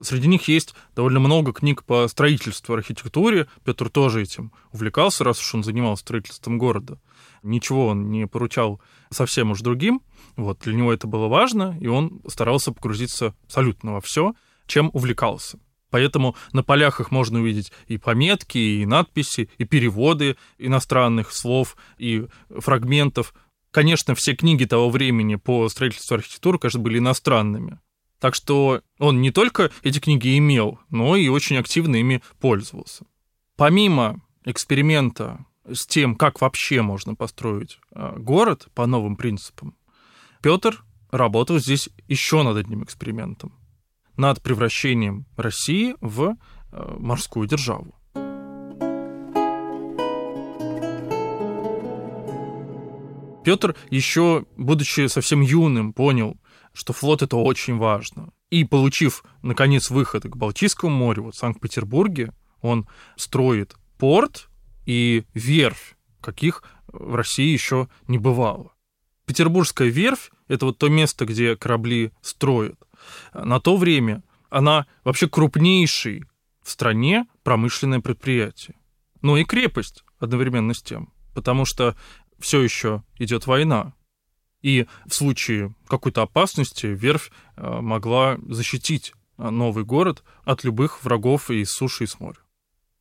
Среди 0.00 0.28
них 0.28 0.46
есть 0.48 0.74
довольно 0.94 1.20
много 1.20 1.52
книг 1.52 1.82
по 1.84 2.06
строительству, 2.06 2.74
архитектуре. 2.74 3.46
Петр 3.64 3.88
тоже 3.88 4.22
этим 4.22 4.52
увлекался, 4.72 5.24
раз 5.24 5.40
уж 5.40 5.54
он 5.54 5.64
занимался 5.64 6.02
строительством 6.02 6.58
города. 6.58 7.00
Ничего 7.42 7.86
он 7.86 8.10
не 8.10 8.26
поручал 8.26 8.80
совсем 9.10 9.52
уж 9.52 9.60
другим. 9.60 10.02
Вот, 10.36 10.58
для 10.60 10.74
него 10.74 10.92
это 10.92 11.06
было 11.06 11.28
важно, 11.28 11.76
и 11.80 11.86
он 11.86 12.20
старался 12.28 12.72
погрузиться 12.72 13.34
абсолютно 13.44 13.94
во 13.94 14.00
все, 14.00 14.34
чем 14.66 14.90
увлекался. 14.92 15.58
Поэтому 15.96 16.36
на 16.52 16.62
полях 16.62 17.00
их 17.00 17.10
можно 17.10 17.40
увидеть 17.40 17.72
и 17.86 17.96
пометки, 17.96 18.58
и 18.58 18.84
надписи, 18.84 19.48
и 19.56 19.64
переводы 19.64 20.36
иностранных 20.58 21.32
слов, 21.32 21.74
и 21.96 22.26
фрагментов. 22.50 23.32
Конечно, 23.70 24.14
все 24.14 24.36
книги 24.36 24.66
того 24.66 24.90
времени 24.90 25.36
по 25.36 25.66
строительству 25.70 26.16
архитектуры, 26.16 26.58
конечно, 26.58 26.80
были 26.80 26.98
иностранными. 26.98 27.80
Так 28.20 28.34
что 28.34 28.82
он 28.98 29.22
не 29.22 29.30
только 29.30 29.70
эти 29.82 29.98
книги 29.98 30.36
имел, 30.36 30.78
но 30.90 31.16
и 31.16 31.28
очень 31.28 31.56
активно 31.56 31.96
ими 31.96 32.22
пользовался. 32.40 33.06
Помимо 33.56 34.20
эксперимента 34.44 35.46
с 35.64 35.86
тем, 35.86 36.14
как 36.14 36.42
вообще 36.42 36.82
можно 36.82 37.14
построить 37.14 37.78
а, 37.90 38.14
город 38.18 38.68
по 38.74 38.84
новым 38.84 39.16
принципам, 39.16 39.74
Петр 40.42 40.84
работал 41.10 41.58
здесь 41.58 41.88
еще 42.06 42.42
над 42.42 42.58
одним 42.58 42.84
экспериментом 42.84 43.54
над 44.16 44.42
превращением 44.42 45.26
России 45.36 45.94
в 46.00 46.36
э, 46.72 46.94
морскую 46.98 47.46
державу. 47.46 47.94
Петр 53.44 53.76
еще, 53.90 54.44
будучи 54.56 55.06
совсем 55.06 55.40
юным, 55.40 55.92
понял, 55.92 56.36
что 56.72 56.92
флот 56.92 57.22
это 57.22 57.36
очень 57.36 57.76
важно. 57.76 58.32
И 58.50 58.64
получив, 58.64 59.22
наконец, 59.42 59.88
выход 59.88 60.24
к 60.24 60.36
Балтийскому 60.36 60.94
морю, 60.94 61.24
вот 61.24 61.36
в 61.36 61.38
Санкт-Петербурге, 61.38 62.32
он 62.60 62.88
строит 63.14 63.76
порт 63.98 64.48
и 64.84 65.24
верфь, 65.32 65.96
каких 66.20 66.64
в 66.88 67.14
России 67.14 67.52
еще 67.52 67.88
не 68.08 68.18
бывало. 68.18 68.72
Петербургская 69.26 69.88
верфь— 69.88 70.30
это 70.48 70.66
вот 70.66 70.78
то 70.78 70.88
место, 70.88 71.24
где 71.24 71.56
корабли 71.56 72.12
строят 72.22 72.76
на 73.32 73.60
то 73.60 73.76
время 73.76 74.22
она 74.50 74.86
вообще 75.04 75.28
крупнейший 75.28 76.24
в 76.62 76.70
стране 76.70 77.26
промышленное 77.42 78.00
предприятие. 78.00 78.76
Ну 79.22 79.36
и 79.36 79.44
крепость 79.44 80.04
одновременно 80.18 80.74
с 80.74 80.82
тем, 80.82 81.12
потому 81.34 81.64
что 81.64 81.96
все 82.38 82.60
еще 82.60 83.02
идет 83.18 83.46
война. 83.46 83.94
И 84.62 84.86
в 85.06 85.14
случае 85.14 85.74
какой-то 85.86 86.22
опасности 86.22 86.86
верфь 86.86 87.30
э, 87.56 87.80
могла 87.80 88.38
защитить 88.48 89.12
э, 89.38 89.48
новый 89.48 89.84
город 89.84 90.24
от 90.44 90.64
любых 90.64 91.04
врагов 91.04 91.50
и 91.50 91.64
суши, 91.64 92.04
и 92.04 92.06
с 92.06 92.18
моря. 92.18 92.38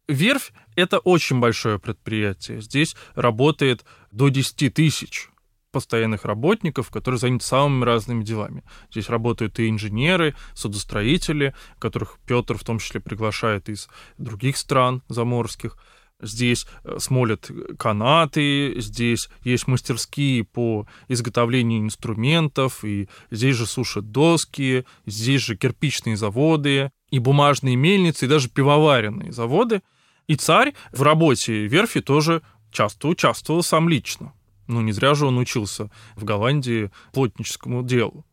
Верфь— 0.08 0.54
это 0.76 1.00
очень 1.00 1.40
большое 1.40 1.80
предприятие. 1.80 2.62
Здесь 2.62 2.96
работает 3.16 3.86
до 4.12 4.30
10 4.30 4.74
тысяч 4.74 5.30
постоянных 5.76 6.24
работников, 6.24 6.90
которые 6.90 7.20
заняты 7.20 7.44
самыми 7.44 7.84
разными 7.84 8.24
делами. 8.24 8.64
Здесь 8.90 9.10
работают 9.10 9.60
и 9.60 9.68
инженеры, 9.68 10.34
судостроители, 10.54 11.54
которых 11.80 12.18
Петр 12.26 12.58
в 12.58 12.64
том 12.64 12.80
числе 12.80 13.02
приглашает 13.02 13.68
из 13.68 13.90
других 14.18 14.56
стран 14.56 15.04
заморских. 15.10 15.78
Здесь 16.22 16.66
э, 16.86 16.96
смолят 17.00 17.52
канаты, 17.78 18.76
здесь 18.78 19.28
есть 19.44 19.68
мастерские 19.68 20.46
по 20.46 20.88
изготовлению 21.10 21.82
инструментов, 21.82 22.86
и 22.86 23.10
здесь 23.32 23.58
же 23.58 23.66
сушат 23.66 24.12
доски, 24.12 24.86
здесь 25.06 25.42
же 25.42 25.58
кирпичные 25.58 26.16
заводы, 26.16 26.90
и 27.10 27.20
бумажные 27.20 27.76
мельницы, 27.76 28.26
и 28.26 28.30
даже 28.30 28.48
пивоваренные 28.48 29.34
заводы. 29.34 29.82
И 30.28 30.36
царь 30.38 30.74
в 30.94 31.02
работе 31.02 31.68
верфи 31.68 32.00
тоже 32.00 32.44
часто 32.72 33.10
участвовал 33.10 33.62
сам 33.62 33.90
лично. 33.90 34.32
Ну, 34.68 34.82
не 34.82 34.92
зря 34.92 35.14
же 35.14 35.26
он 35.26 35.38
учился 35.38 35.92
в 36.16 36.24
Голландии 36.24 36.92
плотническому 37.14 37.84
делу. 37.84 38.26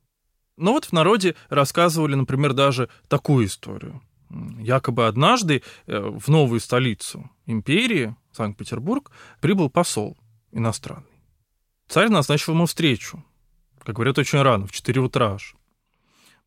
Но 0.56 0.72
вот 0.72 0.86
в 0.86 0.92
народе 0.92 1.34
рассказывали, 1.48 2.14
например, 2.14 2.52
даже 2.52 2.88
такую 3.08 3.46
историю. 3.46 4.02
Якобы 4.58 5.06
однажды 5.06 5.62
э, 5.86 5.98
в 5.98 6.28
новую 6.28 6.60
столицу 6.60 7.30
империи, 7.46 8.14
Санкт-Петербург, 8.32 9.10
прибыл 9.40 9.68
посол 9.68 10.16
иностранный. 10.52 11.06
Царь 11.88 12.08
назначил 12.08 12.54
ему 12.54 12.66
встречу, 12.66 13.24
как 13.82 13.96
говорят, 13.96 14.18
очень 14.18 14.40
рано, 14.40 14.66
в 14.66 14.72
4 14.72 15.00
утра 15.00 15.34
аж. 15.34 15.54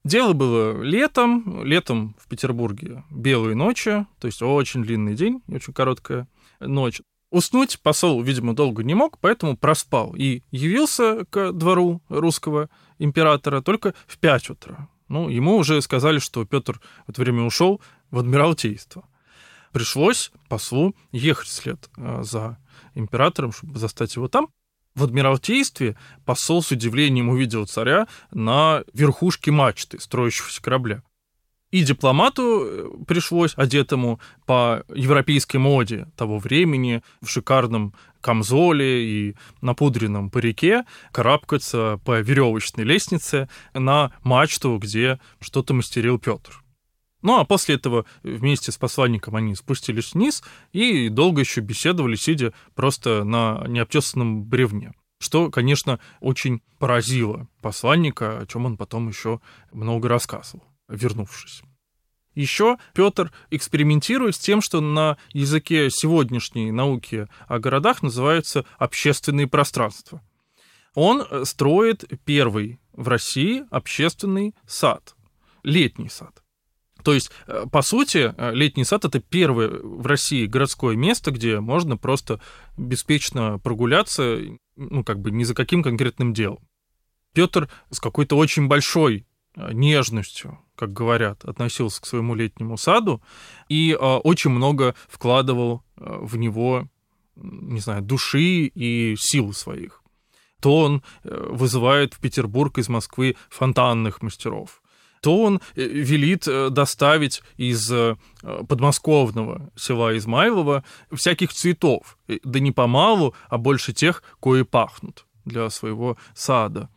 Дело 0.04 0.34
было 0.34 0.82
летом, 0.82 1.64
летом 1.64 2.16
в 2.20 2.28
Петербурге 2.28 3.04
белые 3.10 3.56
ночи, 3.56 4.06
то 4.20 4.28
есть 4.28 4.42
очень 4.42 4.84
длинный 4.84 5.16
день, 5.16 5.42
очень 5.48 5.74
короткая 5.74 6.28
ночь. 6.60 7.02
Уснуть 7.36 7.82
посол, 7.82 8.22
видимо, 8.22 8.56
долго 8.56 8.82
не 8.82 8.94
мог, 8.94 9.20
поэтому 9.20 9.58
проспал 9.58 10.16
и 10.16 10.42
явился 10.52 11.26
к 11.26 11.52
двору 11.52 12.02
русского 12.08 12.70
императора 12.98 13.60
только 13.60 13.94
в 14.08 14.18
5 14.20 14.52
утра. 14.52 14.88
Ну, 15.10 15.28
ему 15.28 15.58
уже 15.58 15.82
сказали, 15.82 16.20
что 16.20 16.46
Петр 16.46 16.80
в 17.06 17.10
это 17.10 17.20
время 17.20 17.44
ушел 17.44 17.82
в 18.10 18.20
Адмиралтейство. 18.20 19.06
Пришлось 19.74 20.32
послу 20.48 20.96
ехать 21.12 21.50
вслед 21.50 21.90
э, 21.98 22.24
за 22.24 22.58
императором, 22.94 23.52
чтобы 23.52 23.80
застать 23.80 24.16
его 24.16 24.30
там. 24.30 24.48
В 24.96 25.04
Адмиралтействе 25.04 25.98
посол 26.24 26.64
с 26.64 26.72
удивлением 26.72 27.28
увидел 27.28 27.68
царя 27.68 28.08
на 28.32 28.86
верхушке 28.94 29.52
мачты 29.52 30.00
строящегося 30.00 30.62
корабля. 30.62 31.04
И 31.76 31.84
дипломату 31.84 32.62
э, 32.64 32.90
пришлось, 33.06 33.52
одетому 33.58 34.22
по 34.46 34.86
европейской 34.96 35.58
моде 35.58 36.08
того 36.16 36.40
времени, 36.40 37.04
в 37.22 37.28
шикарном 37.28 37.94
камзоле 38.22 39.04
и 39.06 39.36
напудренном 39.60 40.30
парике 40.30 40.86
карабкаться 41.12 42.00
по 42.06 42.22
веревочной 42.22 42.86
лестнице 42.86 43.50
на 43.74 44.14
мачту, 44.24 44.78
где 44.78 45.20
что-то 45.42 45.74
мастерил 45.74 46.18
Петр. 46.18 46.64
Ну, 47.22 47.42
а 47.42 47.44
после 47.44 47.76
этого 47.76 48.06
вместе 48.24 48.72
с 48.72 48.78
посланником 48.78 49.36
они 49.36 49.54
спустились 49.54 50.14
вниз 50.14 50.44
и 50.72 51.10
долго 51.10 51.42
еще 51.42 51.60
беседовали, 51.60 52.16
сидя 52.16 52.54
просто 52.74 53.26
на 53.26 53.66
необтесанном 53.68 54.46
бревне. 54.46 54.94
Что, 55.20 55.52
конечно, 55.52 56.00
очень 56.22 56.62
поразило 56.80 57.50
посланника, 57.62 58.40
о 58.40 58.46
чем 58.46 58.66
он 58.66 58.78
потом 58.78 59.10
еще 59.10 59.42
много 59.74 60.08
рассказывал, 60.08 60.64
вернувшись. 60.88 61.62
Еще 62.36 62.78
Петр 62.94 63.32
экспериментирует 63.50 64.36
с 64.36 64.40
тем, 64.40 64.62
что 64.62 64.82
на 64.82 65.18
языке 65.32 65.90
сегодняшней 65.90 66.72
науки 66.72 67.28
о 67.48 67.60
городах 67.60 68.04
называется 68.04 68.66
общественные 68.78 69.48
пространства. 69.48 70.22
Он 70.96 71.22
э, 71.22 71.46
строит 71.46 72.04
первый 72.26 72.80
в 72.92 73.08
России 73.08 73.64
общественный 73.70 74.54
сад, 74.66 75.16
летний 75.64 76.10
сад. 76.10 76.42
То 77.04 77.14
есть, 77.14 77.32
э, 77.48 77.66
по 77.72 77.82
сути, 77.82 78.34
э, 78.36 78.52
летний 78.54 78.84
сад 78.84 79.06
это 79.06 79.20
первое 79.20 79.70
в 79.70 80.06
России 80.06 80.46
городское 80.46 80.96
место, 80.96 81.32
где 81.32 81.60
можно 81.62 81.98
просто 81.98 82.42
беспечно 82.78 83.60
прогуляться, 83.60 84.40
ну, 84.76 85.04
как 85.04 85.20
бы 85.20 85.32
ни 85.32 85.44
за 85.44 85.54
каким 85.54 85.84
конкретным 85.84 86.34
делом. 86.34 86.68
Петр 87.34 87.70
с 87.92 88.00
какой-то 88.00 88.38
очень 88.38 88.68
большой 88.68 89.26
нежностью 89.56 90.60
как 90.76 90.94
говорят, 90.94 91.46
относился 91.46 92.02
к 92.02 92.06
своему 92.06 92.36
летнему 92.36 92.78
саду 92.78 93.22
и 93.70 93.94
э, 93.94 93.96
очень 93.98 94.52
много 94.52 94.96
вкладывал 95.08 95.84
э, 95.98 96.18
в 96.22 96.38
него, 96.38 96.88
не 97.36 97.80
знаю, 97.80 98.02
души 98.02 98.66
и 98.66 99.16
сил 99.18 99.54
своих. 99.54 100.04
То 100.62 100.78
он 100.80 101.04
э, 101.24 101.48
вызывает 101.50 102.14
в 102.14 102.20
Петербург 102.20 102.78
из 102.78 102.90
Москвы 102.90 103.36
фонтанных 103.50 104.22
мастеров, 104.22 104.82
то 105.22 105.42
он 105.42 105.62
э, 105.76 105.82
велит 105.84 106.48
э, 106.48 106.70
доставить 106.70 107.42
из 107.58 107.92
подмосковного 108.68 109.72
села 109.76 110.16
Измайлова 110.18 110.84
всяких 111.12 111.54
цветов, 111.54 112.18
да 112.44 112.60
не 112.60 112.72
помалу, 112.72 113.34
а 113.50 113.58
больше 113.58 113.94
тех, 113.94 114.24
кои 114.40 114.64
пахнут 114.64 115.26
для 115.46 115.70
своего 115.70 116.18
сада. 116.34 116.90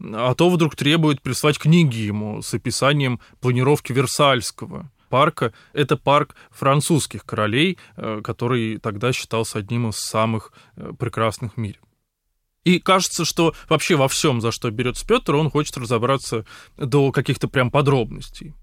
А 0.00 0.34
то 0.34 0.50
вдруг 0.50 0.76
требует 0.76 1.22
прислать 1.22 1.58
книги 1.58 1.98
ему 1.98 2.42
с 2.42 2.52
описанием 2.54 3.20
планировки 3.40 3.92
Версальского 3.92 4.90
парка. 5.08 5.52
Это 5.72 5.96
парк 5.96 6.34
французских 6.50 7.24
королей, 7.24 7.78
э, 7.96 8.20
который 8.24 8.78
тогда 8.78 9.12
считался 9.12 9.58
одним 9.58 9.88
из 9.90 9.96
самых 9.96 10.52
э, 10.76 10.92
прекрасных 10.98 11.54
в 11.54 11.56
мире. 11.56 11.78
И 12.64 12.78
кажется, 12.78 13.24
что 13.24 13.54
вообще 13.68 13.94
во 13.94 14.08
всем, 14.08 14.40
за 14.40 14.50
что 14.50 14.70
берется 14.70 15.06
Петр, 15.06 15.36
он 15.36 15.50
хочет 15.50 15.76
разобраться 15.76 16.46
до 16.76 17.12
каких-то 17.12 17.46
прям 17.46 17.70
подробностей. 17.70 18.54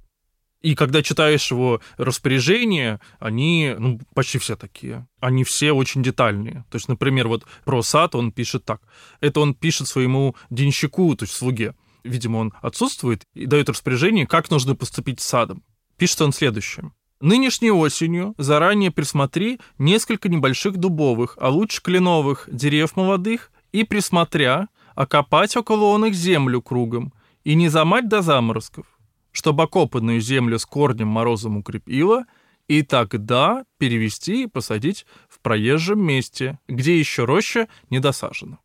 И 0.62 0.76
когда 0.76 1.02
читаешь 1.02 1.50
его 1.50 1.82
распоряжения, 1.98 3.00
они 3.20 3.76
ну, 3.78 4.00
почти 4.14 4.38
все 4.38 4.56
такие. 4.56 5.08
Они 5.20 5.44
все 5.44 5.72
очень 5.72 6.04
детальные. 6.04 6.66
То 6.70 6.76
есть, 6.76 6.88
например, 6.88 7.28
вот 7.28 7.46
про 7.66 7.82
сад 7.82 8.14
он 8.14 8.32
пишет 8.32 8.64
так. 8.64 8.82
Это 9.22 9.40
он 9.40 9.56
пишет 9.56 9.88
своему 9.88 10.36
денщику, 10.50 11.16
то 11.16 11.24
есть 11.24 11.34
слуге. 11.36 11.76
Видимо, 12.04 12.38
он 12.38 12.54
отсутствует 12.62 13.24
и 13.34 13.46
дает 13.46 13.70
распоряжение, 13.70 14.28
как 14.28 14.52
нужно 14.52 14.76
поступить 14.76 15.20
с 15.20 15.28
садом. 15.28 15.64
Пишет 15.98 16.22
он 16.22 16.32
следующее. 16.32 16.92
Нынешней 17.20 17.72
осенью 17.72 18.34
заранее 18.38 18.90
присмотри 18.90 19.60
несколько 19.78 20.30
небольших 20.30 20.78
дубовых, 20.78 21.38
а 21.40 21.50
лучше 21.50 21.82
кленовых 21.82 22.50
дерев 22.52 22.96
молодых 22.96 23.52
и, 23.72 23.84
присмотря, 23.84 24.68
окопать 24.96 25.56
около 25.56 25.86
он 25.86 26.06
их 26.06 26.16
землю 26.16 26.62
кругом 26.62 27.14
и 27.44 27.54
не 27.54 27.70
замать 27.70 28.08
до 28.10 28.22
заморозков 28.22 28.91
чтобы 29.32 29.64
окопанную 29.64 30.22
землю 30.22 30.60
с 30.60 30.66
корнем 30.66 31.08
морозом 31.08 31.58
укрепила, 31.58 32.26
и 32.68 32.84
тогда 32.84 33.66
перевести 33.78 34.44
и 34.44 34.48
посадить 34.48 35.06
в 35.28 35.40
проезжем 35.40 36.02
месте, 36.02 36.60
где 36.68 36.98
еще 36.98 37.26
роща 37.26 37.68
не 37.90 38.00
досажена. 38.00 38.60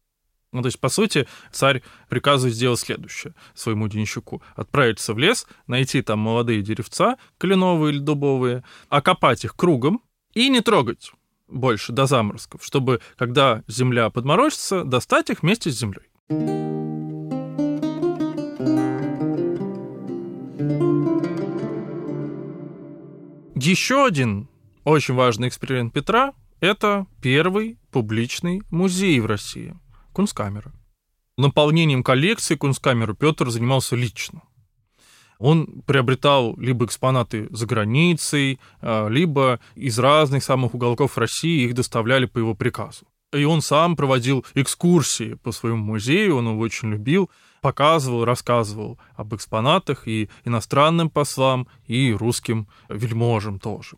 Ну, 0.52 0.62
то 0.62 0.66
есть, 0.66 0.80
по 0.80 0.88
сути, 0.88 1.26
царь 1.50 1.82
приказывает 2.08 2.54
сделать 2.54 2.80
следующее 2.80 3.34
своему 3.54 3.88
денщику. 3.88 4.42
Отправиться 4.54 5.12
в 5.12 5.18
лес, 5.18 5.46
найти 5.66 6.02
там 6.02 6.20
молодые 6.20 6.62
деревца, 6.62 7.18
кленовые 7.38 7.92
или 7.92 7.98
дубовые, 7.98 8.64
окопать 8.88 9.44
их 9.44 9.56
кругом 9.56 10.00
и 10.34 10.48
не 10.48 10.60
трогать 10.60 11.12
больше 11.48 11.92
до 11.92 12.06
заморозков, 12.06 12.64
чтобы, 12.64 13.00
когда 13.16 13.62
земля 13.68 14.10
подморозится, 14.10 14.84
достать 14.84 15.30
их 15.30 15.42
вместе 15.42 15.70
с 15.70 15.78
землей. 15.78 16.95
Еще 23.58 24.04
один 24.04 24.48
очень 24.84 25.14
важный 25.14 25.48
эксперимент 25.48 25.94
Петра– 25.94 26.34
это 26.60 27.06
первый 27.22 27.78
публичный 27.90 28.60
музей 28.70 29.18
в 29.18 29.24
России– 29.24 29.74
Кунсткамера. 30.12 30.74
Наполнением 31.38 32.02
коллекции 32.02 32.54
Кунсткамеры 32.54 33.14
Петр 33.14 33.48
занимался 33.48 33.96
лично. 33.96 34.42
Он 35.38 35.80
приобретал 35.86 36.54
либо 36.58 36.84
экспонаты 36.84 37.48
за 37.48 37.64
границей, 37.64 38.60
а, 38.82 39.08
либо 39.08 39.58
из 39.74 39.98
разных 39.98 40.44
самых 40.44 40.74
уголков 40.74 41.16
России 41.16 41.64
их 41.64 41.72
доставляли 41.72 42.26
по 42.26 42.36
его 42.36 42.54
приказу. 42.54 43.06
И 43.32 43.44
он 43.44 43.62
сам 43.62 43.96
проводил 43.96 44.44
экскурсии 44.52 45.32
по 45.42 45.50
своему 45.50 45.82
музею, 45.82 46.36
он 46.36 46.48
его 46.48 46.60
очень 46.60 46.90
любил– 46.90 47.30
показывал, 47.66 48.24
рассказывал 48.24 48.96
об 49.16 49.34
экспонатах 49.34 50.06
и 50.06 50.28
иностранным 50.44 51.10
послам, 51.10 51.66
и 51.88 52.12
русским 52.12 52.68
вельможам 52.88 53.58
тоже. 53.58 53.96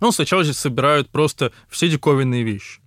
Ну, 0.00 0.12
сначала 0.12 0.44
здесь 0.44 0.58
собирают 0.58 1.08
просто 1.08 1.50
все 1.70 1.88
диковинные 1.88 2.42
вещи. 2.42 2.82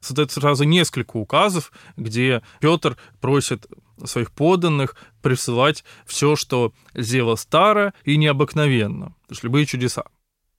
Создают 0.00 0.30
сразу 0.30 0.62
несколько 0.62 1.16
указов, 1.16 1.72
где 1.96 2.42
Петр 2.60 2.96
просит 3.20 3.66
своих 4.04 4.30
подданных 4.30 4.94
присылать 5.20 5.82
все, 6.06 6.36
что 6.36 6.72
зело 6.94 7.34
старо 7.34 7.92
и 8.04 8.16
необыкновенно, 8.16 9.06
то 9.26 9.32
есть 9.32 9.42
любые 9.42 9.66
чудеса. 9.66 10.04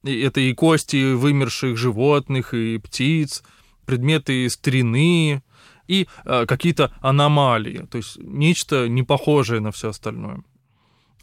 И 0.04 0.20
это 0.20 0.42
и 0.42 0.54
кости 0.54 1.14
вымерших 1.14 1.78
животных, 1.78 2.54
и 2.54 2.78
птиц, 2.78 3.42
предметы 3.86 4.50
старины, 4.50 5.44
и 5.88 6.08
э, 6.26 6.46
какие-то 6.46 6.92
аномалии, 7.02 7.88
то 7.90 7.98
есть 7.98 8.18
нечто 8.18 8.88
не 8.88 9.04
похожее 9.04 9.62
на 9.62 9.72
все 9.72 9.90
остальное. 9.90 10.44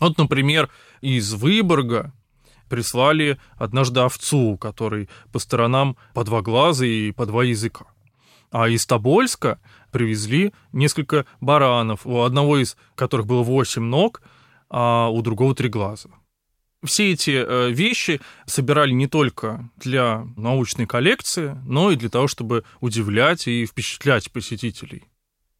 Вот, 0.01 0.19
например, 0.19 0.71
из 1.01 1.33
Выборга 1.35 2.13
прислали 2.69 3.39
однажды 3.57 4.01
овцу, 4.01 4.57
который 4.59 5.09
по 5.33 5.39
сторонам 5.39 5.97
по 6.15 6.25
два 6.25 6.43
глаза 6.43 6.87
и 6.87 7.13
по 7.13 7.27
два 7.27 7.45
языка. 7.45 7.87
А 8.51 8.69
из 8.69 8.87
Тобольска 8.87 9.61
привезли 9.93 10.53
несколько 10.73 11.27
баранов, 11.41 12.07
у 12.07 12.23
одного 12.23 12.59
из 12.59 12.77
которых 12.95 13.27
было 13.27 13.43
восемь 13.43 13.83
ног, 13.83 14.23
а 14.71 15.09
у 15.09 15.23
другого 15.23 15.55
три 15.55 15.69
глаза 15.69 16.11
все 16.85 17.13
эти 17.13 17.31
э, 17.31 17.71
вещи 17.71 18.21
собирали 18.47 18.93
не 18.93 19.07
только 19.07 19.71
для 19.77 20.27
научной 20.37 20.87
коллекции, 20.87 21.57
но 21.67 21.91
и 21.91 21.97
для 21.97 22.09
того, 22.09 22.29
чтобы 22.29 22.65
удивлять 22.81 23.49
и 23.49 23.67
впечатлять 23.67 24.31
посетителей. 24.31 25.05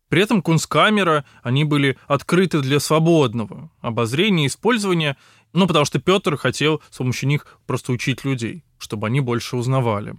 При 0.09 0.23
этом 0.23 0.43
кунсткамера, 0.43 1.25
они 1.43 1.65
были 1.65 1.99
открыты 2.07 2.61
для 2.61 2.79
свободного 2.79 3.71
обозрения 3.81 4.45
и 4.45 4.47
использования, 4.49 5.17
ну, 5.53 5.67
потому 5.67 5.85
что 5.85 5.99
Петр 5.99 6.37
хотел 6.37 6.83
с 6.91 6.99
помощью 6.99 7.29
них 7.29 7.47
просто 7.67 7.93
учить 7.93 8.25
людей, 8.25 8.65
чтобы 8.79 9.07
они 9.07 9.21
больше 9.21 9.57
узнавали. 9.57 10.15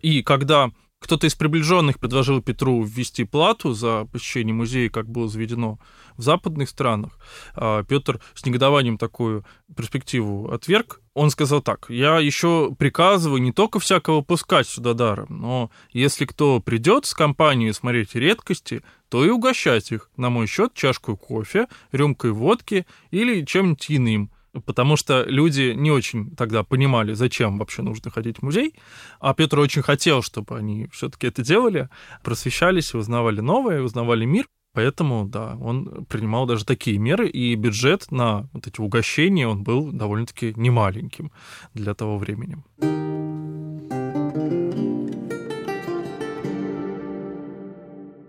И 0.00 0.22
когда 0.22 0.70
кто-то 1.02 1.26
из 1.26 1.34
приближенных 1.34 1.98
предложил 1.98 2.40
Петру 2.40 2.82
ввести 2.82 3.24
плату 3.24 3.74
за 3.74 4.06
посещение 4.06 4.54
музея, 4.54 4.88
как 4.88 5.08
было 5.08 5.28
заведено 5.28 5.78
в 6.16 6.22
западных 6.22 6.68
странах. 6.68 7.18
А 7.54 7.82
Петр 7.82 8.20
с 8.34 8.46
негодованием 8.46 8.98
такую 8.98 9.44
перспективу 9.76 10.52
отверг. 10.52 11.00
Он 11.14 11.28
сказал 11.30 11.60
так, 11.60 11.86
я 11.90 12.20
еще 12.20 12.74
приказываю 12.78 13.42
не 13.42 13.52
только 13.52 13.78
всякого 13.78 14.22
пускать 14.22 14.66
сюда 14.66 14.94
даром, 14.94 15.26
но 15.28 15.70
если 15.92 16.24
кто 16.24 16.60
придет 16.60 17.04
с 17.04 17.12
компанией 17.12 17.72
смотреть 17.72 18.14
редкости, 18.14 18.82
то 19.10 19.22
и 19.22 19.28
угощать 19.28 19.92
их 19.92 20.08
на 20.16 20.30
мой 20.30 20.46
счет 20.46 20.72
чашку 20.72 21.18
кофе, 21.18 21.66
рюмкой 21.90 22.30
водки 22.30 22.86
или 23.10 23.44
чем-нибудь 23.44 23.90
иным– 23.90 24.30
потому 24.64 24.96
что 24.96 25.24
люди 25.24 25.72
не 25.74 25.90
очень 25.90 26.34
тогда 26.36 26.62
понимали, 26.62 27.14
зачем 27.14 27.58
вообще 27.58 27.82
нужно 27.82 28.10
ходить 28.10 28.38
в 28.38 28.42
музей, 28.42 28.74
а 29.20 29.34
Петр 29.34 29.58
очень 29.58 29.82
хотел, 29.82 30.22
чтобы 30.22 30.56
они 30.56 30.88
все-таки 30.92 31.26
это 31.26 31.42
делали, 31.42 31.88
просвещались, 32.22 32.94
узнавали 32.94 33.40
новое, 33.40 33.82
узнавали 33.82 34.24
мир. 34.24 34.46
Поэтому, 34.74 35.26
да, 35.26 35.54
он 35.60 36.06
принимал 36.06 36.46
даже 36.46 36.64
такие 36.64 36.96
меры, 36.96 37.28
и 37.28 37.54
бюджет 37.56 38.10
на 38.10 38.48
вот 38.54 38.66
эти 38.66 38.80
угощения, 38.80 39.46
он 39.46 39.62
был 39.62 39.92
довольно-таки 39.92 40.54
немаленьким 40.56 41.30
для 41.74 41.92
того 41.92 42.16
времени. 42.16 42.56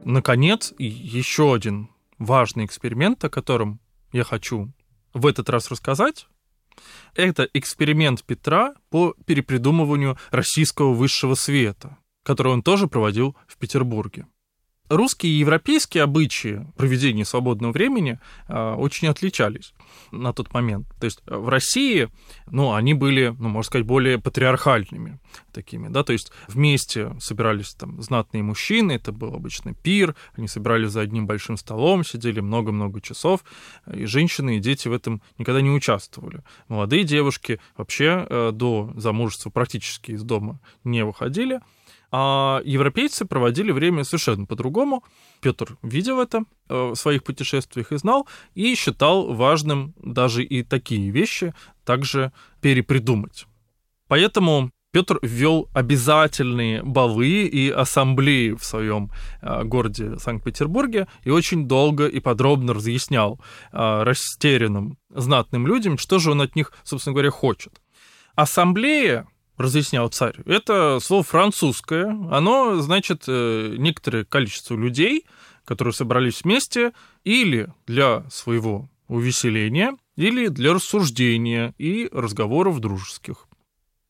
наконец, 0.06 0.74
еще 0.78 1.54
один 1.54 1.90
важный 2.18 2.66
эксперимент, 2.66 3.24
о 3.24 3.30
котором 3.30 3.80
я 4.12 4.24
хочу 4.24 4.72
в 5.14 5.26
этот 5.26 5.50
раз 5.50 5.70
рассказать, 5.70 6.28
это 7.16 7.48
эксперимент 7.54 8.24
Петра 8.24 8.74
по 8.90 9.16
перепридумыванию 9.26 10.18
российского 10.32 10.94
высшего 10.94 11.36
света, 11.36 11.98
который 12.24 12.54
он 12.54 12.64
тоже 12.64 12.88
проводил 12.88 13.36
в 13.48 13.58
Петербурге 13.58 14.28
русские 14.90 15.34
и 15.34 15.38
европейские 15.38 16.04
обычаи 16.04 16.66
проведения 16.76 17.26
свободного 17.26 17.72
времени 17.72 18.20
э, 18.48 18.74
очень 18.74 19.08
отличались 19.08 19.74
на 20.12 20.34
тот 20.34 20.54
момент. 20.54 20.88
То 21.00 21.06
есть 21.06 21.22
в 21.26 21.48
России, 21.50 22.10
ну, 22.48 22.74
они 22.74 22.94
были, 22.94 23.36
ну, 23.40 23.50
можно 23.50 23.68
сказать, 23.68 23.88
более 23.88 24.20
патриархальными 24.20 25.20
такими, 25.52 25.88
да, 25.88 26.04
то 26.04 26.14
есть 26.14 26.32
вместе 26.48 27.16
собирались 27.20 27.74
там 27.74 28.02
знатные 28.02 28.44
мужчины, 28.44 28.94
это 28.94 29.12
был 29.12 29.34
обычно 29.34 29.74
пир, 29.74 30.16
они 30.36 30.48
собирались 30.48 30.92
за 30.92 31.02
одним 31.02 31.28
большим 31.28 31.58
столом, 31.58 32.04
сидели 32.04 32.40
много-много 32.40 33.02
часов, 33.02 33.44
и 33.92 34.06
женщины 34.06 34.58
и 34.58 34.60
дети 34.60 34.88
в 34.88 34.94
этом 34.94 35.22
никогда 35.38 35.62
не 35.62 35.70
участвовали. 35.70 36.44
Молодые 36.68 37.04
девушки 37.04 37.60
вообще 37.78 38.26
э, 38.30 38.52
до 38.54 38.92
замужества 38.96 39.50
практически 39.50 40.12
из 40.12 40.24
дома 40.24 40.60
не 40.84 41.04
выходили, 41.06 41.62
а 42.16 42.62
европейцы 42.64 43.26
проводили 43.26 43.72
время 43.72 44.04
совершенно 44.04 44.46
по-другому. 44.46 45.04
Петр 45.42 45.78
видел 45.82 46.22
это 46.22 46.44
э, 46.70 46.92
в 46.92 46.96
своих 46.96 47.24
путешествиях 47.24 47.92
и 47.92 47.98
знал, 47.98 48.28
и 48.54 48.76
считал 48.76 49.34
важным 49.34 49.96
даже 49.98 50.44
и 50.44 50.62
такие 50.62 51.10
вещи 51.10 51.56
также 51.84 52.32
перепридумать. 52.62 53.48
Поэтому 54.08 54.70
Петр 54.92 55.18
ввел 55.24 55.70
обязательные 55.74 56.84
балы 56.84 57.48
и 57.48 57.72
ассамблеи 57.72 58.52
в 58.52 58.64
своем 58.64 59.10
э, 59.42 59.64
городе 59.64 60.20
Санкт-Петербурге 60.20 61.08
и 61.24 61.32
очень 61.32 61.68
долго 61.68 62.06
и 62.06 62.20
подробно 62.20 62.76
разъяснял 62.76 63.42
э, 63.72 64.04
растерянным 64.04 65.00
знатным 65.10 65.66
людям, 65.66 65.98
что 65.98 66.20
же 66.20 66.30
он 66.30 66.42
от 66.42 66.56
них, 66.56 66.74
собственно 66.84 67.16
говоря, 67.16 67.32
хочет. 67.32 67.82
Ассамблея 68.36 69.28
разъяснял 69.64 70.10
царь, 70.10 70.36
это 70.46 71.00
слово 71.02 71.24
французское. 71.24 72.08
Оно 72.30 72.82
значит 72.82 73.24
э, 73.28 73.76
некоторое 73.78 74.26
количество 74.26 74.76
людей, 74.76 75.26
которые 75.66 75.94
собрались 75.94 76.44
вместе 76.44 76.92
или 77.24 77.70
для 77.88 78.30
своего 78.30 78.90
увеселения, 79.08 79.98
или 80.16 80.48
для 80.48 80.74
рассуждения 80.74 81.74
и 81.78 82.10
разговоров 82.12 82.80
дружеских. 82.80 83.48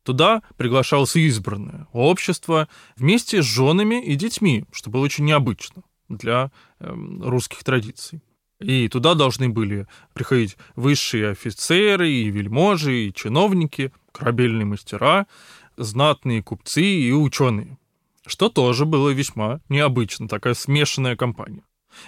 Туда 0.03 0.41
приглашалось 0.57 1.15
избранное 1.15 1.87
общество 1.93 2.67
вместе 2.97 3.41
с 3.41 3.45
женами 3.45 4.03
и 4.03 4.15
детьми, 4.15 4.65
что 4.71 4.89
было 4.89 5.01
очень 5.01 5.25
необычно 5.25 5.83
для 6.09 6.51
э, 6.79 6.93
русских 7.21 7.63
традиций. 7.63 8.21
И 8.63 8.87
туда 8.87 9.13
должны 9.13 9.49
были 9.49 9.87
приходить 10.13 10.57
высшие 10.75 11.29
офицеры, 11.29 12.09
и 12.09 12.29
вельможи, 12.29 13.07
и 13.07 13.13
чиновники, 13.13 13.91
корабельные 14.11 14.65
мастера, 14.65 15.27
знатные 15.75 16.41
купцы 16.41 16.81
и 16.81 17.11
ученые, 17.11 17.77
что 18.25 18.49
тоже 18.49 18.85
было 18.85 19.09
весьма 19.09 19.59
необычно, 19.69 20.27
такая 20.27 20.53
смешанная 20.53 21.15
компания. 21.17 21.63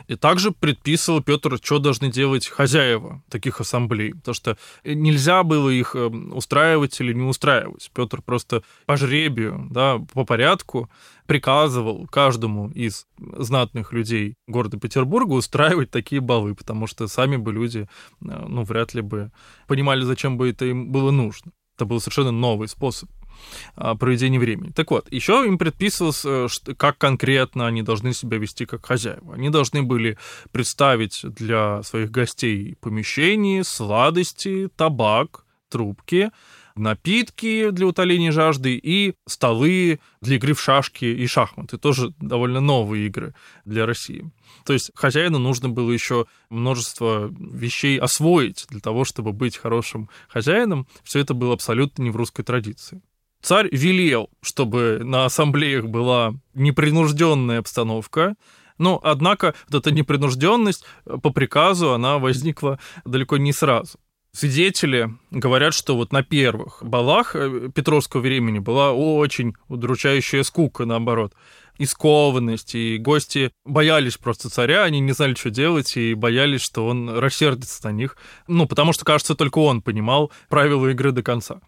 И 0.08 0.15
также 0.15 0.52
предписывал 0.52 1.21
Петр, 1.21 1.58
что 1.62 1.80
должны 1.80 2.12
делать 2.12 2.48
хозяева 2.48 3.24
таких 3.30 3.62
ассамблей, 3.62 4.13
потому 4.13 4.36
что 4.36 4.58
нельзя 4.84 5.43
было 5.43 5.69
их 5.69 5.95
эм, 5.95 6.36
устраивать 6.36 7.00
или 7.02 7.13
не 7.13 7.24
устраивать. 7.24 7.91
Петр 7.93 8.21
просто 8.21 8.63
по 8.86 8.98
жребию, 8.98 9.67
да, 9.69 10.00
по 10.13 10.26
порядку 10.26 10.89
приказывал 11.26 12.08
каждому 12.08 12.69
из 12.69 13.08
знатных 13.17 13.93
людей 13.93 14.36
города 14.48 14.78
Петербурга 14.78 15.34
устраивать 15.34 15.91
такие 15.91 16.21
балы, 16.21 16.56
потому 16.56 16.88
что 16.88 17.08
сами 17.08 17.38
бы 17.38 17.52
люди, 17.52 17.80
э, 17.80 17.86
ну, 18.21 18.63
вряд 18.63 18.93
ли 18.93 19.02
бы 19.02 19.32
понимали, 19.67 20.02
зачем 20.02 20.38
бы 20.38 20.50
это 20.50 20.65
им 20.65 20.91
было 20.91 21.12
нужно. 21.12 21.52
Это 21.76 21.86
был 21.86 22.00
совершенно 22.00 22.32
новый 22.32 22.67
способ 22.67 23.10
проведения 23.76 24.39
времени. 24.39 24.71
Так 24.71 24.91
вот, 24.91 25.12
еще 25.12 25.43
им 25.45 25.58
предписывалось, 25.58 26.24
э, 26.26 26.48
как 26.78 26.98
конкретно 26.98 27.67
они 27.67 27.82
должны 27.82 28.13
себя 28.13 28.38
вести 28.38 28.65
как 28.65 28.86
хозяева. 28.86 29.34
Они 29.34 29.50
должны 29.50 29.84
были 29.84 30.17
представить 30.52 31.21
для 31.24 31.84
своих 31.84 32.12
гостей 32.12 32.76
помещение, 32.82 33.63
сладости, 33.63 34.69
табак, 34.76 35.45
трубки, 35.69 36.32
напитки 36.76 37.69
для 37.71 37.88
утоления 37.88 38.32
жажды 38.32 38.76
и 38.76 39.15
столы 39.26 40.00
для 40.21 40.36
игры 40.36 40.54
в 40.54 40.62
шашки 40.62 41.06
и 41.06 41.26
шахматы. 41.28 41.78
Тоже 41.78 42.13
довольно 42.19 42.60
новые 42.60 43.08
игры 43.08 43.34
для 43.63 43.86
России. 43.86 44.30
То 44.65 44.74
есть 44.74 44.91
хозяину 44.93 45.39
нужно 45.39 45.69
было 45.69 45.91
еще 45.91 46.26
множество 46.50 47.34
вещей 47.39 47.98
освоить 47.98 48.65
для 48.69 48.80
того, 48.80 49.06
чтобы 49.06 49.32
быть 49.32 49.58
хорошим 49.58 50.10
хозяином. 50.28 50.88
Все 51.04 51.19
это 51.19 51.34
было 51.34 51.54
абсолютно 51.54 52.04
не 52.04 52.10
в 52.10 52.15
русской 52.15 52.43
традиции. 52.43 53.02
Царь 53.45 53.69
велел, 53.71 54.31
чтобы 54.41 55.01
на 55.03 55.25
ассамблеях 55.25 55.86
была 55.86 56.34
непринужденная 56.55 57.60
обстановка, 57.60 58.34
но, 58.79 58.99
однако, 59.03 59.53
вот 59.69 59.81
эта 59.81 59.93
непринужденность 59.93 60.84
по 61.05 61.29
приказу, 61.29 61.93
она 61.93 62.17
возникла 62.17 62.79
далеко 63.05 63.38
не 63.38 63.53
сразу. 63.53 63.99
Свидетели 64.31 65.12
говорят, 65.29 65.75
что 65.75 65.95
вот 65.95 66.12
на 66.12 66.23
первых 66.23 66.79
балах 66.81 67.36
э, 67.36 67.69
Петровского 67.69 68.21
времени 68.21 68.58
была 68.58 68.93
очень 68.93 69.53
удручающая 69.67 70.41
скука, 70.41 70.86
наоборот, 70.86 71.36
и 71.77 71.86
и 71.86 72.97
гости 72.97 73.51
боялись 73.63 74.17
просто 74.17 74.49
царя, 74.49 74.86
они 74.86 74.99
не 75.01 75.12
знали, 75.12 75.36
что 75.36 75.51
делать, 75.51 75.95
и 75.97 76.15
боялись, 76.15 76.62
что 76.62 76.88
он 76.88 77.12
рассердится 77.12 77.86
на 77.86 77.91
них, 77.91 78.17
ну, 78.47 78.67
потому 78.67 78.91
что, 78.91 79.05
кажется, 79.05 79.36
только 79.36 79.60
он 79.60 79.84
понимал 79.84 80.31
правила 80.49 80.88
игры 80.88 81.12
до 81.12 81.21
конца 81.21 81.62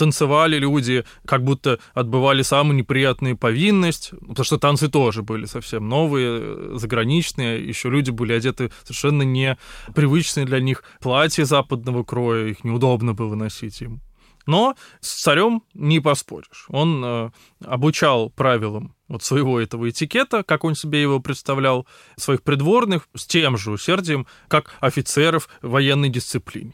танцевали 0.00 0.56
люди, 0.56 1.04
как 1.26 1.44
будто 1.44 1.78
отбывали 1.92 2.40
самую 2.40 2.76
неприятную 2.76 3.36
повинность, 3.36 4.12
потому 4.20 4.44
что 4.44 4.58
танцы 4.58 4.88
тоже 4.88 5.22
были 5.22 5.44
совсем 5.44 5.90
новые, 5.90 6.78
заграничные, 6.78 7.68
еще 7.68 7.90
люди 7.90 8.10
были 8.10 8.32
одеты 8.32 8.72
совершенно 8.84 9.22
непривычные 9.22 10.46
для 10.46 10.60
них 10.60 10.84
платья 11.00 11.44
западного 11.44 12.02
кроя, 12.02 12.46
их 12.46 12.64
неудобно 12.64 13.12
было 13.12 13.34
носить 13.34 13.82
им. 13.82 14.00
Но 14.46 14.74
с 15.00 15.22
царем 15.22 15.62
не 15.74 16.00
поспоришь. 16.00 16.64
Он 16.68 17.02
э, 17.04 17.30
обучал 17.62 18.30
правилам 18.30 18.94
вот 19.06 19.22
своего 19.22 19.60
этого 19.60 19.90
этикета, 19.90 20.42
как 20.42 20.64
он 20.64 20.74
себе 20.74 21.02
его 21.02 21.20
представлял, 21.20 21.86
своих 22.16 22.42
придворных 22.42 23.06
с 23.14 23.26
тем 23.26 23.58
же 23.58 23.70
усердием, 23.70 24.26
как 24.48 24.74
офицеров 24.80 25.50
военной 25.60 26.08
дисциплине. 26.08 26.72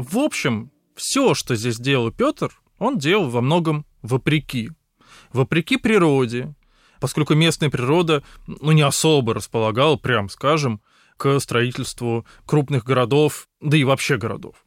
В 0.00 0.16
общем, 0.16 0.70
все, 0.94 1.34
что 1.34 1.54
здесь 1.54 1.78
делал 1.78 2.10
Петр, 2.10 2.58
он 2.78 2.96
делал 2.96 3.28
во 3.28 3.42
многом 3.42 3.84
вопреки. 4.00 4.70
Вопреки 5.30 5.76
природе, 5.76 6.54
поскольку 7.00 7.34
местная 7.34 7.68
природа 7.68 8.22
ну, 8.46 8.72
не 8.72 8.80
особо 8.80 9.34
располагала, 9.34 9.96
прям 9.96 10.30
скажем, 10.30 10.80
к 11.18 11.38
строительству 11.38 12.24
крупных 12.46 12.84
городов, 12.84 13.46
да 13.60 13.76
и 13.76 13.84
вообще 13.84 14.16
городов. 14.16 14.64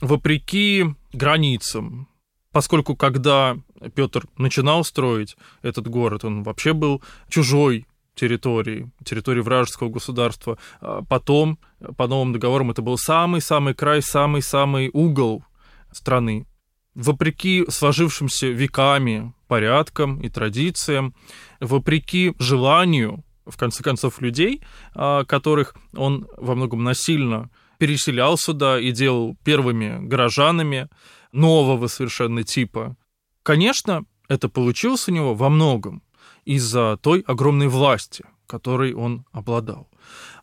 Вопреки 0.00 0.86
границам, 1.12 2.08
поскольку 2.50 2.96
когда 2.96 3.58
Петр 3.94 4.26
начинал 4.38 4.82
строить 4.82 5.36
этот 5.60 5.88
город, 5.88 6.24
он 6.24 6.42
вообще 6.42 6.72
был 6.72 7.02
чужой 7.28 7.86
территории, 8.14 8.90
территории 9.04 9.40
вражеского 9.40 9.90
государства. 9.90 10.58
А 10.80 11.02
потом, 11.02 11.58
по 11.96 12.06
новым 12.06 12.32
договорам, 12.32 12.70
это 12.70 12.82
был 12.82 12.98
самый-самый 12.98 13.74
край, 13.74 14.02
самый-самый 14.02 14.90
угол 14.92 15.44
страны. 15.92 16.46
Вопреки 16.94 17.64
сложившимся 17.68 18.48
веками 18.48 19.32
порядкам 19.48 20.20
и 20.20 20.28
традициям, 20.28 21.14
вопреки 21.60 22.34
желанию, 22.38 23.24
в 23.46 23.56
конце 23.56 23.82
концов, 23.82 24.20
людей, 24.20 24.62
а, 24.94 25.24
которых 25.24 25.74
он 25.96 26.26
во 26.36 26.54
многом 26.54 26.84
насильно 26.84 27.50
переселял 27.78 28.38
сюда 28.38 28.80
и 28.80 28.92
делал 28.92 29.36
первыми 29.44 29.98
горожанами 30.06 30.88
нового 31.32 31.88
совершенно 31.88 32.44
типа. 32.44 32.96
Конечно, 33.42 34.04
это 34.28 34.48
получилось 34.48 35.08
у 35.08 35.12
него 35.12 35.34
во 35.34 35.50
многом 35.50 36.02
из-за 36.44 36.96
той 37.02 37.20
огромной 37.26 37.68
власти, 37.68 38.24
которой 38.46 38.94
он 38.94 39.26
обладал. 39.32 39.88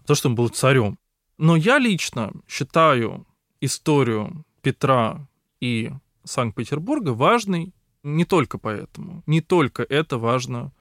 То, 0.05 0.15
что 0.15 0.29
он 0.29 0.35
был 0.35 0.49
царем. 0.49 0.97
Но 1.41 1.55
я 1.55 1.79
лично 1.79 2.33
считаю 2.47 3.25
историю 3.61 4.45
Петра 4.61 5.27
и 5.59 5.89
Санкт-Петербурга 6.23 7.09
важной 7.15 7.73
не 8.03 8.25
только 8.25 8.59
поэтому. 8.59 9.23
Не 9.25 9.41
только 9.41 9.81
это 9.81 10.19
важно 10.19 10.71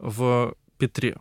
в 0.00 0.56
Петре. 0.78 1.16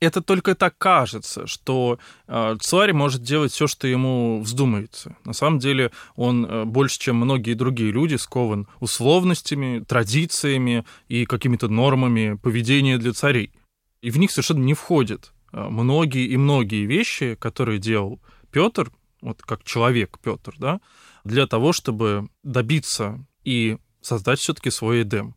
это 0.00 0.22
только 0.22 0.54
так 0.54 0.78
кажется, 0.78 1.46
что 1.46 1.98
э, 2.26 2.56
царь 2.58 2.94
может 2.94 3.22
делать 3.22 3.52
все, 3.52 3.66
что 3.66 3.86
ему 3.86 4.40
вздумается. 4.40 5.14
На 5.26 5.34
самом 5.34 5.58
деле 5.58 5.90
он 6.16 6.46
э, 6.46 6.64
больше, 6.64 6.98
чем 6.98 7.16
многие 7.16 7.52
другие 7.52 7.92
люди, 7.92 8.14
скован 8.14 8.66
условностями, 8.80 9.84
традициями 9.84 10.86
и 11.06 11.26
какими-то 11.26 11.68
нормами 11.68 12.38
поведения 12.42 12.96
для 12.96 13.12
царей. 13.12 13.52
И 14.00 14.10
в 14.10 14.16
них 14.16 14.30
совершенно 14.30 14.64
не 14.64 14.72
входят 14.72 15.32
э, 15.34 15.41
многие 15.52 16.26
и 16.26 16.36
многие 16.36 16.86
вещи, 16.86 17.34
которые 17.34 17.78
делал 17.78 18.20
Петр, 18.50 18.90
вот 19.20 19.42
как 19.42 19.64
человек 19.64 20.18
Петр, 20.22 20.54
да, 20.58 20.80
для 21.24 21.46
того, 21.46 21.72
чтобы 21.72 22.28
добиться 22.42 23.24
и 23.44 23.78
создать 24.00 24.40
все-таки 24.40 24.70
свой 24.70 25.02
Эдем. 25.02 25.36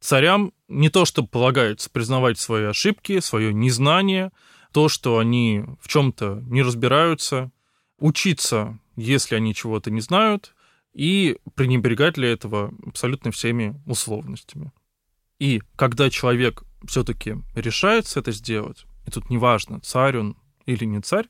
Царям 0.00 0.52
не 0.68 0.90
то, 0.90 1.04
что 1.04 1.26
полагается 1.26 1.90
признавать 1.90 2.38
свои 2.38 2.64
ошибки, 2.64 3.18
свое 3.20 3.52
незнание, 3.52 4.30
то, 4.72 4.88
что 4.88 5.18
они 5.18 5.64
в 5.80 5.88
чем-то 5.88 6.42
не 6.46 6.62
разбираются, 6.62 7.50
учиться, 7.98 8.78
если 8.96 9.34
они 9.34 9.54
чего-то 9.54 9.90
не 9.90 10.00
знают, 10.00 10.54
и 10.92 11.38
пренебрегать 11.54 12.14
для 12.14 12.28
этого 12.28 12.72
абсолютно 12.86 13.30
всеми 13.30 13.80
условностями. 13.86 14.72
И 15.38 15.62
когда 15.76 16.10
человек 16.10 16.62
все-таки 16.86 17.36
решается 17.54 18.20
это 18.20 18.32
сделать, 18.32 18.84
и 19.08 19.10
тут 19.10 19.30
неважно, 19.30 19.80
царь 19.80 20.18
он 20.18 20.36
или 20.66 20.84
не 20.84 21.00
царь, 21.00 21.28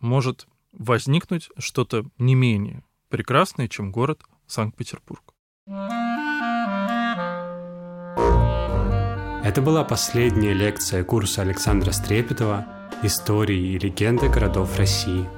может 0.00 0.48
возникнуть 0.72 1.50
что-то 1.56 2.04
не 2.18 2.34
менее 2.34 2.82
прекрасное, 3.08 3.68
чем 3.68 3.92
город 3.92 4.22
Санкт-Петербург. 4.46 5.22
Это 9.44 9.60
была 9.60 9.84
последняя 9.84 10.52
лекция 10.52 11.04
курса 11.04 11.42
Александра 11.42 11.92
Стрепетова 11.92 12.66
«Истории 13.02 13.74
и 13.74 13.78
легенды 13.78 14.28
городов 14.28 14.76
России». 14.78 15.28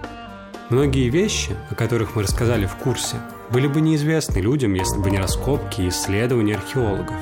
Многие 0.70 1.10
вещи, 1.10 1.54
о 1.70 1.74
которых 1.74 2.16
мы 2.16 2.22
рассказали 2.22 2.64
в 2.64 2.76
курсе, 2.76 3.16
были 3.50 3.66
бы 3.66 3.82
неизвестны 3.82 4.38
людям, 4.38 4.72
если 4.72 4.98
бы 4.98 5.10
не 5.10 5.18
раскопки 5.18 5.82
и 5.82 5.88
исследования 5.88 6.56
археологов. 6.56 7.16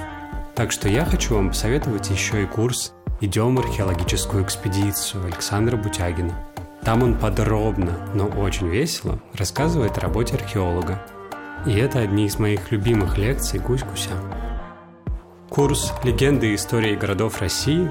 Так 0.55 0.71
что 0.71 0.89
я 0.89 1.05
хочу 1.05 1.35
вам 1.35 1.49
посоветовать 1.49 2.11
еще 2.11 2.45
и 2.45 2.47
курс 2.47 2.93
«Идем 3.23 3.55
в 3.55 3.61
археологическую 3.61 4.43
экспедицию» 4.43 5.27
Александра 5.27 5.77
Бутягина. 5.77 6.35
Там 6.83 7.05
он 7.05 7.15
подробно, 7.15 7.97
но 8.15 8.27
очень 8.27 8.67
весело 8.67 9.21
рассказывает 9.35 9.97
о 9.97 10.01
работе 10.01 10.35
археолога. 10.35 11.01
И 11.65 11.73
это 11.73 12.01
одни 12.01 12.27
из 12.27 12.41
моих 12.41 12.73
любимых 12.73 13.19
лекций 13.19 13.61
«Гусь-гуся». 13.61 14.11
Курс 15.49 15.93
«Легенды 16.03 16.49
и 16.51 16.57
истории 16.57 16.97
городов 16.97 17.41
России» 17.41 17.89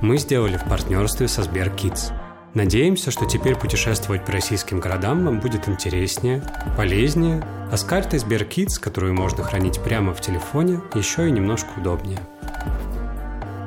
мы 0.00 0.16
сделали 0.16 0.56
в 0.56 0.64
партнерстве 0.64 1.28
со 1.28 1.42
Сберкидс. 1.42 2.12
Надеемся, 2.54 3.10
что 3.10 3.26
теперь 3.26 3.56
путешествовать 3.56 4.24
по 4.24 4.32
российским 4.32 4.80
городам 4.80 5.26
вам 5.26 5.40
будет 5.40 5.68
интереснее, 5.68 6.42
полезнее, 6.78 7.44
а 7.70 7.76
с 7.76 7.84
картой 7.84 8.18
Сберкидс, 8.18 8.78
которую 8.78 9.12
можно 9.12 9.44
хранить 9.44 9.78
прямо 9.82 10.14
в 10.14 10.22
телефоне, 10.22 10.80
еще 10.94 11.28
и 11.28 11.30
немножко 11.30 11.68
удобнее. 11.76 12.20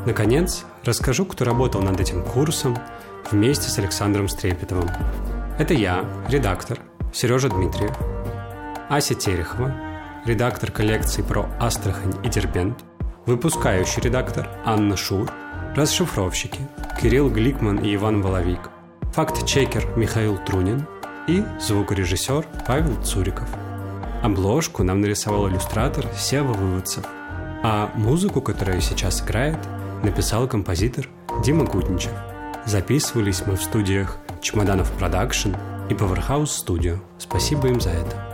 Наконец, 0.05 0.65
расскажу, 0.83 1.25
кто 1.25 1.45
работал 1.45 1.81
над 1.81 1.99
этим 1.99 2.23
курсом 2.23 2.77
вместе 3.31 3.69
с 3.69 3.77
Александром 3.79 4.27
Стрепетовым. 4.27 4.89
Это 5.59 5.73
я, 5.73 6.05
редактор, 6.27 6.79
Сережа 7.13 7.49
Дмитриев, 7.49 7.95
Ася 8.89 9.15
Терехова, 9.15 9.73
редактор 10.25 10.71
коллекции 10.71 11.21
про 11.21 11.47
Астрахань 11.59 12.15
и 12.23 12.29
Дербент– 12.29 12.79
Выпускающий 13.25 14.01
редактор 14.01 14.49
Анна 14.65 14.97
Шур, 14.97 15.31
расшифровщики 15.77 16.59
Кирилл 17.01 17.29
Гликман 17.29 17.77
и 17.77 17.95
Иван 17.95 18.21
Воловик, 18.21 18.69
факт-чекер 19.13 19.87
Михаил 19.95 20.37
Трунин 20.37 20.85
и 21.29 21.41
звукорежиссер 21.61 22.45
Павел 22.67 23.01
Цуриков. 23.01 23.47
Обложку 24.21 24.83
нам 24.83 24.99
нарисовал 24.99 25.47
иллюстратор 25.47 26.05
Сева 26.17 26.51
Выводцев, 26.51 27.05
а 27.63 27.91
музыку, 27.95 28.41
которая 28.41 28.81
сейчас 28.81 29.23
играет, 29.23 29.59
написал 30.03 30.47
композитор 30.47 31.09
Дима 31.43 31.65
Гудничев. 31.65 32.11
Записывались 32.65 33.43
мы 33.45 33.55
в 33.55 33.63
студиях 33.63 34.17
Чемоданов 34.41 34.91
Продакшн 34.91 35.55
и 35.89 35.93
Powerhouse 35.93 36.51
Studio. 36.65 36.99
Спасибо 37.17 37.69
им 37.69 37.81
за 37.81 37.89
это. 37.89 38.32